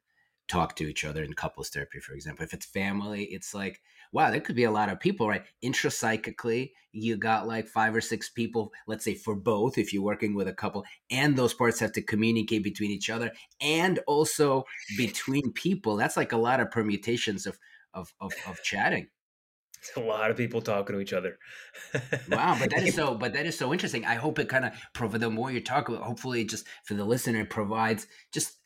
talk 0.48 0.76
to 0.76 0.86
each 0.86 1.04
other 1.04 1.22
in 1.22 1.32
couples 1.32 1.70
therapy, 1.70 1.98
for 2.00 2.14
example. 2.14 2.44
If 2.44 2.54
it's 2.54 2.66
family, 2.66 3.24
it's 3.24 3.52
like, 3.54 3.80
wow, 4.12 4.30
there 4.30 4.40
could 4.40 4.56
be 4.56 4.64
a 4.64 4.70
lot 4.70 4.88
of 4.88 5.00
people, 5.00 5.28
right? 5.28 5.44
Intrapsychically, 5.64 6.70
you 6.92 7.16
got 7.16 7.48
like 7.48 7.66
five 7.66 7.94
or 7.94 8.00
six 8.00 8.30
people, 8.30 8.72
let's 8.86 9.04
say 9.04 9.14
for 9.14 9.34
both, 9.34 9.76
if 9.76 9.92
you're 9.92 10.02
working 10.02 10.34
with 10.34 10.48
a 10.48 10.54
couple, 10.54 10.84
and 11.10 11.36
those 11.36 11.54
parts 11.54 11.80
have 11.80 11.92
to 11.92 12.02
communicate 12.02 12.62
between 12.62 12.90
each 12.90 13.10
other 13.10 13.32
and 13.60 13.98
also 14.06 14.64
between 14.96 15.52
people. 15.52 15.96
That's 15.96 16.16
like 16.16 16.32
a 16.32 16.38
lot 16.38 16.60
of 16.60 16.70
permutations 16.70 17.46
of 17.46 17.58
of 17.94 18.12
of, 18.20 18.32
of 18.46 18.62
chatting 18.62 19.08
a 19.96 20.00
lot 20.00 20.30
of 20.30 20.36
people 20.36 20.60
talking 20.60 20.94
to 20.94 21.00
each 21.00 21.12
other. 21.12 21.38
wow, 22.30 22.56
but 22.58 22.70
that 22.70 22.84
is 22.84 22.94
so. 22.94 23.14
But 23.14 23.32
that 23.34 23.46
is 23.46 23.58
so 23.58 23.72
interesting. 23.72 24.04
I 24.04 24.14
hope 24.14 24.38
it 24.38 24.48
kind 24.48 24.64
of 24.64 24.72
provide 24.92 25.20
the 25.20 25.30
more 25.30 25.50
you 25.50 25.60
talk, 25.60 25.88
hopefully, 25.88 26.44
just 26.44 26.66
for 26.84 26.94
the 26.94 27.04
listener, 27.04 27.40
it 27.40 27.50
provides 27.50 28.06
just 28.32 28.56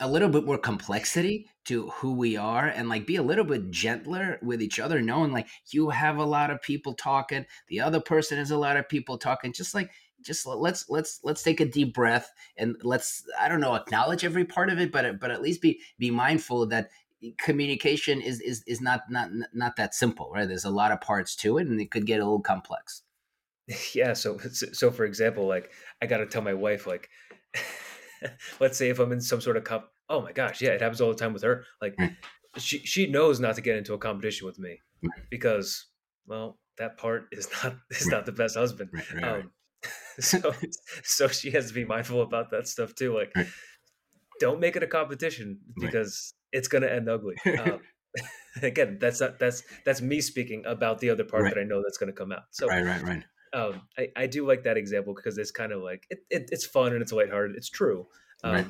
a 0.00 0.08
little 0.08 0.28
bit 0.28 0.44
more 0.44 0.58
complexity 0.58 1.48
to 1.64 1.88
who 1.88 2.14
we 2.14 2.36
are, 2.36 2.66
and 2.66 2.88
like 2.88 3.06
be 3.06 3.16
a 3.16 3.22
little 3.22 3.44
bit 3.44 3.70
gentler 3.70 4.38
with 4.42 4.62
each 4.62 4.78
other, 4.78 5.02
knowing 5.02 5.32
like 5.32 5.48
you 5.70 5.90
have 5.90 6.18
a 6.18 6.24
lot 6.24 6.50
of 6.50 6.62
people 6.62 6.94
talking, 6.94 7.44
the 7.68 7.80
other 7.80 8.00
person 8.00 8.38
has 8.38 8.50
a 8.50 8.58
lot 8.58 8.76
of 8.76 8.88
people 8.88 9.18
talking, 9.18 9.52
just 9.52 9.74
like 9.74 9.90
just 10.22 10.46
let's 10.46 10.88
let's 10.88 11.20
let's 11.22 11.42
take 11.42 11.60
a 11.60 11.64
deep 11.64 11.94
breath 11.94 12.32
and 12.56 12.76
let's 12.82 13.22
i 13.38 13.48
don't 13.48 13.60
know 13.60 13.74
acknowledge 13.74 14.24
every 14.24 14.44
part 14.44 14.68
of 14.68 14.78
it 14.78 14.90
but 14.90 15.20
but 15.20 15.30
at 15.30 15.42
least 15.42 15.62
be 15.62 15.80
be 15.98 16.10
mindful 16.10 16.66
that 16.66 16.88
communication 17.38 18.20
is 18.20 18.40
is 18.40 18.62
is 18.66 18.80
not 18.80 19.02
not 19.10 19.30
not 19.52 19.76
that 19.76 19.94
simple, 19.94 20.30
right? 20.32 20.46
There's 20.46 20.64
a 20.64 20.70
lot 20.70 20.92
of 20.92 21.00
parts 21.00 21.34
to 21.36 21.58
it, 21.58 21.66
and 21.66 21.80
it 21.80 21.90
could 21.90 22.06
get 22.06 22.20
a 22.20 22.24
little 22.24 22.40
complex. 22.40 23.02
Yeah. 23.94 24.14
So 24.14 24.38
so 24.38 24.90
for 24.90 25.04
example, 25.04 25.46
like 25.46 25.70
I 26.00 26.06
got 26.06 26.18
to 26.18 26.26
tell 26.26 26.40
my 26.40 26.54
wife, 26.54 26.86
like, 26.86 27.10
let's 28.60 28.78
say 28.78 28.88
if 28.88 28.98
I'm 28.98 29.12
in 29.12 29.20
some 29.20 29.40
sort 29.40 29.56
of 29.56 29.64
cup. 29.64 29.92
Oh 30.08 30.22
my 30.22 30.32
gosh, 30.32 30.62
yeah, 30.62 30.70
it 30.70 30.80
happens 30.80 31.02
all 31.02 31.10
the 31.10 31.16
time 31.16 31.34
with 31.34 31.42
her. 31.42 31.64
Like, 31.82 31.94
right. 31.98 32.16
she 32.56 32.78
she 32.78 33.06
knows 33.06 33.40
not 33.40 33.56
to 33.56 33.60
get 33.60 33.76
into 33.76 33.92
a 33.92 33.98
competition 33.98 34.46
with 34.46 34.58
me 34.58 34.80
right. 35.02 35.22
because, 35.28 35.84
well, 36.26 36.58
that 36.78 36.96
part 36.96 37.26
is 37.30 37.46
not 37.62 37.76
is 37.90 38.06
right. 38.06 38.12
not 38.12 38.24
the 38.24 38.32
best 38.32 38.56
husband. 38.56 38.90
Um, 39.22 39.50
so 40.18 40.54
so 41.04 41.28
she 41.28 41.50
has 41.50 41.68
to 41.68 41.74
be 41.74 41.84
mindful 41.84 42.22
about 42.22 42.50
that 42.52 42.66
stuff 42.68 42.94
too. 42.94 43.14
Like, 43.14 43.34
don't 44.40 44.60
make 44.60 44.76
it 44.76 44.82
a 44.82 44.86
competition 44.86 45.58
because 45.78 46.32
it's 46.52 46.68
going 46.68 46.82
to 46.82 46.92
end 46.92 47.08
ugly. 47.08 47.36
Um, 47.58 47.80
again, 48.62 48.98
that's 49.00 49.20
not 49.20 49.38
that's 49.38 49.62
that's 49.84 50.00
me 50.00 50.20
speaking 50.20 50.64
about 50.66 50.98
the 50.98 51.10
other 51.10 51.24
part 51.24 51.44
right. 51.44 51.54
that 51.54 51.60
I 51.60 51.64
know 51.64 51.82
that's 51.82 51.98
going 51.98 52.12
to 52.12 52.16
come 52.16 52.32
out. 52.32 52.44
So 52.50 52.66
right, 52.66 52.84
right, 52.84 53.02
right. 53.02 53.24
Um, 53.52 53.82
I, 53.96 54.08
I 54.14 54.26
do 54.26 54.46
like 54.46 54.64
that 54.64 54.76
example 54.76 55.14
because 55.14 55.38
it's 55.38 55.50
kind 55.50 55.72
of 55.72 55.82
like 55.82 56.06
it, 56.10 56.18
it, 56.30 56.48
it's 56.52 56.66
fun 56.66 56.92
and 56.92 57.02
it's 57.02 57.12
lighthearted. 57.12 57.56
It's 57.56 57.70
true. 57.70 58.06
Um, 58.44 58.52
right. 58.52 58.66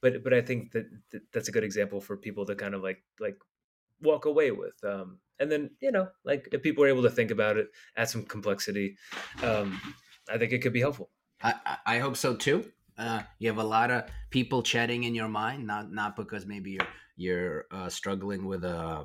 but 0.00 0.24
but 0.24 0.34
I 0.34 0.40
think 0.40 0.72
that, 0.72 0.86
that 1.12 1.22
that's 1.32 1.48
a 1.48 1.52
good 1.52 1.64
example 1.64 2.00
for 2.00 2.16
people 2.16 2.44
to 2.46 2.54
kind 2.54 2.74
of 2.74 2.82
like 2.82 3.02
like 3.20 3.36
walk 4.00 4.24
away 4.24 4.50
with. 4.50 4.74
Um, 4.84 5.18
and 5.38 5.50
then 5.50 5.70
you 5.80 5.92
know, 5.92 6.08
like 6.24 6.48
if 6.52 6.62
people 6.62 6.84
are 6.84 6.88
able 6.88 7.02
to 7.02 7.10
think 7.10 7.30
about 7.30 7.56
it, 7.56 7.68
add 7.96 8.08
some 8.08 8.24
complexity, 8.24 8.96
um, 9.42 9.80
I 10.30 10.38
think 10.38 10.52
it 10.52 10.58
could 10.58 10.72
be 10.72 10.80
helpful. 10.80 11.10
I, 11.40 11.76
I 11.86 11.98
hope 11.98 12.16
so 12.16 12.34
too. 12.34 12.64
Uh, 12.98 13.22
you 13.38 13.48
have 13.48 13.58
a 13.58 13.64
lot 13.64 13.90
of 13.90 14.04
people 14.30 14.62
chatting 14.62 15.04
in 15.04 15.14
your 15.14 15.28
mind, 15.28 15.66
not 15.66 15.92
not 15.92 16.16
because 16.16 16.44
maybe 16.46 16.72
you're 16.72 16.88
you're 17.16 17.66
uh, 17.70 17.88
struggling 17.88 18.46
with 18.46 18.64
a 18.64 19.04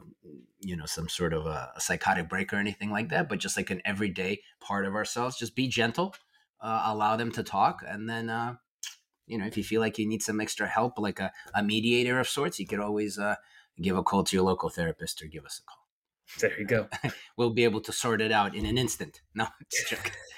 you 0.61 0.75
know 0.75 0.85
some 0.85 1.07
sort 1.07 1.33
of 1.33 1.45
a, 1.45 1.71
a, 1.75 1.81
psychotic 1.81 2.27
break 2.27 2.51
or 2.51 2.57
anything 2.57 2.89
like 2.89 3.09
that, 3.09 3.29
but 3.29 3.39
just 3.39 3.55
like 3.55 3.69
an 3.69 3.81
everyday 3.85 4.41
part 4.59 4.85
of 4.85 4.95
ourselves. 4.95 5.37
Just 5.37 5.55
be 5.55 5.67
gentle, 5.67 6.15
uh, 6.61 6.83
allow 6.85 7.15
them 7.15 7.31
to 7.33 7.43
talk, 7.43 7.83
and 7.87 8.09
then 8.09 8.29
uh, 8.29 8.55
you 9.27 9.37
know 9.37 9.45
if 9.45 9.57
you 9.57 9.63
feel 9.63 9.81
like 9.81 9.99
you 9.99 10.07
need 10.07 10.23
some 10.23 10.41
extra 10.41 10.67
help, 10.67 10.97
like 10.97 11.19
a, 11.19 11.31
a 11.53 11.61
mediator 11.61 12.19
of 12.19 12.27
sorts, 12.27 12.59
you 12.59 12.65
could 12.65 12.79
always 12.79 13.19
uh, 13.19 13.35
give 13.79 13.95
a 13.95 14.03
call 14.03 14.23
to 14.23 14.35
your 14.35 14.45
local 14.45 14.69
therapist 14.69 15.21
or 15.21 15.27
give 15.27 15.45
us 15.45 15.61
a 15.63 15.69
call. 15.69 15.82
There 16.39 16.59
you 16.59 16.65
go. 16.65 16.87
we'll 17.37 17.51
be 17.51 17.63
able 17.63 17.81
to 17.81 17.91
sort 17.91 18.21
it 18.21 18.31
out 18.31 18.55
in 18.55 18.65
an 18.65 18.77
instant. 18.77 19.21
No, 19.35 19.47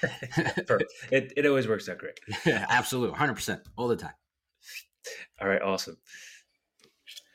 Perfect. 0.66 0.92
It, 1.10 1.32
it 1.36 1.46
always 1.46 1.68
works 1.68 1.88
out 1.88 1.98
great. 1.98 2.18
Absolutely. 2.46 3.16
100% 3.16 3.60
all 3.76 3.88
the 3.88 3.96
time. 3.96 4.14
All 5.40 5.48
right. 5.48 5.60
Awesome. 5.60 5.96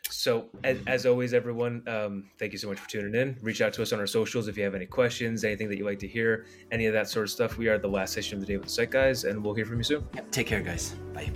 So, 0.10 0.50
as, 0.64 0.78
as 0.88 1.06
always, 1.06 1.34
everyone, 1.34 1.84
um, 1.88 2.30
thank 2.38 2.52
you 2.52 2.58
so 2.58 2.68
much 2.68 2.80
for 2.80 2.90
tuning 2.90 3.20
in. 3.20 3.38
Reach 3.42 3.62
out 3.62 3.74
to 3.74 3.82
us 3.82 3.94
on 3.94 4.00
our 4.00 4.08
socials 4.08 4.48
if 4.48 4.58
you 4.58 4.64
have 4.64 4.76
any 4.76 4.86
questions, 4.86 5.44
anything 5.44 5.70
that 5.70 5.78
you'd 5.78 5.86
like 5.86 6.00
to 6.00 6.08
hear, 6.08 6.46
any 6.72 6.86
of 6.86 6.94
that 6.94 7.10
sort 7.10 7.24
of 7.26 7.32
stuff. 7.32 7.58
We 7.58 7.70
are 7.70 7.78
the 7.78 7.88
last 7.88 8.14
session 8.14 8.36
of 8.36 8.42
the 8.42 8.48
day 8.48 8.58
with 8.58 8.66
the 8.66 8.72
Psych 8.72 8.92
Guys, 8.92 9.24
and 9.24 9.44
we'll 9.44 9.56
hear 9.56 9.66
from 9.66 9.78
you 9.78 9.84
soon. 9.84 10.08
Yep. 10.16 10.32
Take 10.32 10.48
care, 10.48 10.62
guys. 10.62 10.92
Bye. 11.14 11.32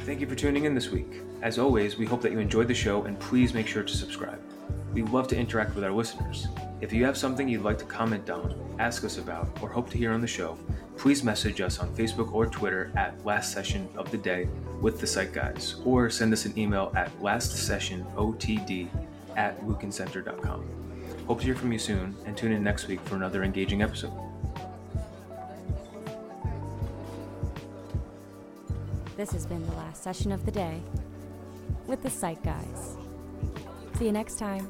Thank 0.00 0.20
you 0.20 0.26
for 0.26 0.34
tuning 0.34 0.64
in 0.64 0.74
this 0.74 0.90
week. 0.90 1.23
As 1.44 1.58
always, 1.58 1.98
we 1.98 2.06
hope 2.06 2.22
that 2.22 2.32
you 2.32 2.38
enjoyed 2.38 2.68
the 2.68 2.74
show 2.74 3.02
and 3.02 3.20
please 3.20 3.52
make 3.52 3.66
sure 3.66 3.82
to 3.82 3.94
subscribe. 3.94 4.40
We 4.94 5.02
love 5.02 5.28
to 5.28 5.36
interact 5.36 5.74
with 5.74 5.84
our 5.84 5.92
listeners. 5.92 6.48
If 6.80 6.90
you 6.90 7.04
have 7.04 7.18
something 7.18 7.46
you'd 7.46 7.60
like 7.60 7.76
to 7.80 7.84
comment 7.84 8.30
on, 8.30 8.58
ask 8.78 9.04
us 9.04 9.18
about, 9.18 9.50
or 9.60 9.68
hope 9.68 9.90
to 9.90 9.98
hear 9.98 10.12
on 10.12 10.22
the 10.22 10.26
show, 10.26 10.56
please 10.96 11.22
message 11.22 11.60
us 11.60 11.78
on 11.80 11.94
Facebook 11.94 12.32
or 12.32 12.46
Twitter 12.46 12.90
at 12.96 13.22
Last 13.26 13.52
Session 13.52 13.86
of 13.94 14.10
the 14.10 14.16
Day 14.16 14.48
with 14.80 15.00
the 15.00 15.06
Psych 15.06 15.34
Guys, 15.34 15.76
or 15.84 16.08
send 16.08 16.32
us 16.32 16.46
an 16.46 16.58
email 16.58 16.90
at 16.96 17.14
lastsessionotd 17.20 18.88
at 19.36 19.60
lukincenter.com. 19.66 20.66
Hope 21.26 21.40
to 21.40 21.44
hear 21.44 21.54
from 21.54 21.72
you 21.72 21.78
soon, 21.78 22.16
and 22.24 22.38
tune 22.38 22.52
in 22.52 22.64
next 22.64 22.88
week 22.88 23.00
for 23.00 23.16
another 23.16 23.44
engaging 23.44 23.82
episode. 23.82 24.12
This 29.18 29.30
has 29.32 29.44
been 29.44 29.64
the 29.66 29.76
last 29.76 30.02
session 30.02 30.32
of 30.32 30.46
the 30.46 30.50
day 30.50 30.80
with 31.86 32.02
the 32.02 32.10
Psych 32.10 32.42
Guys. 32.42 32.96
See 33.98 34.06
you 34.06 34.12
next 34.12 34.38
time. 34.38 34.66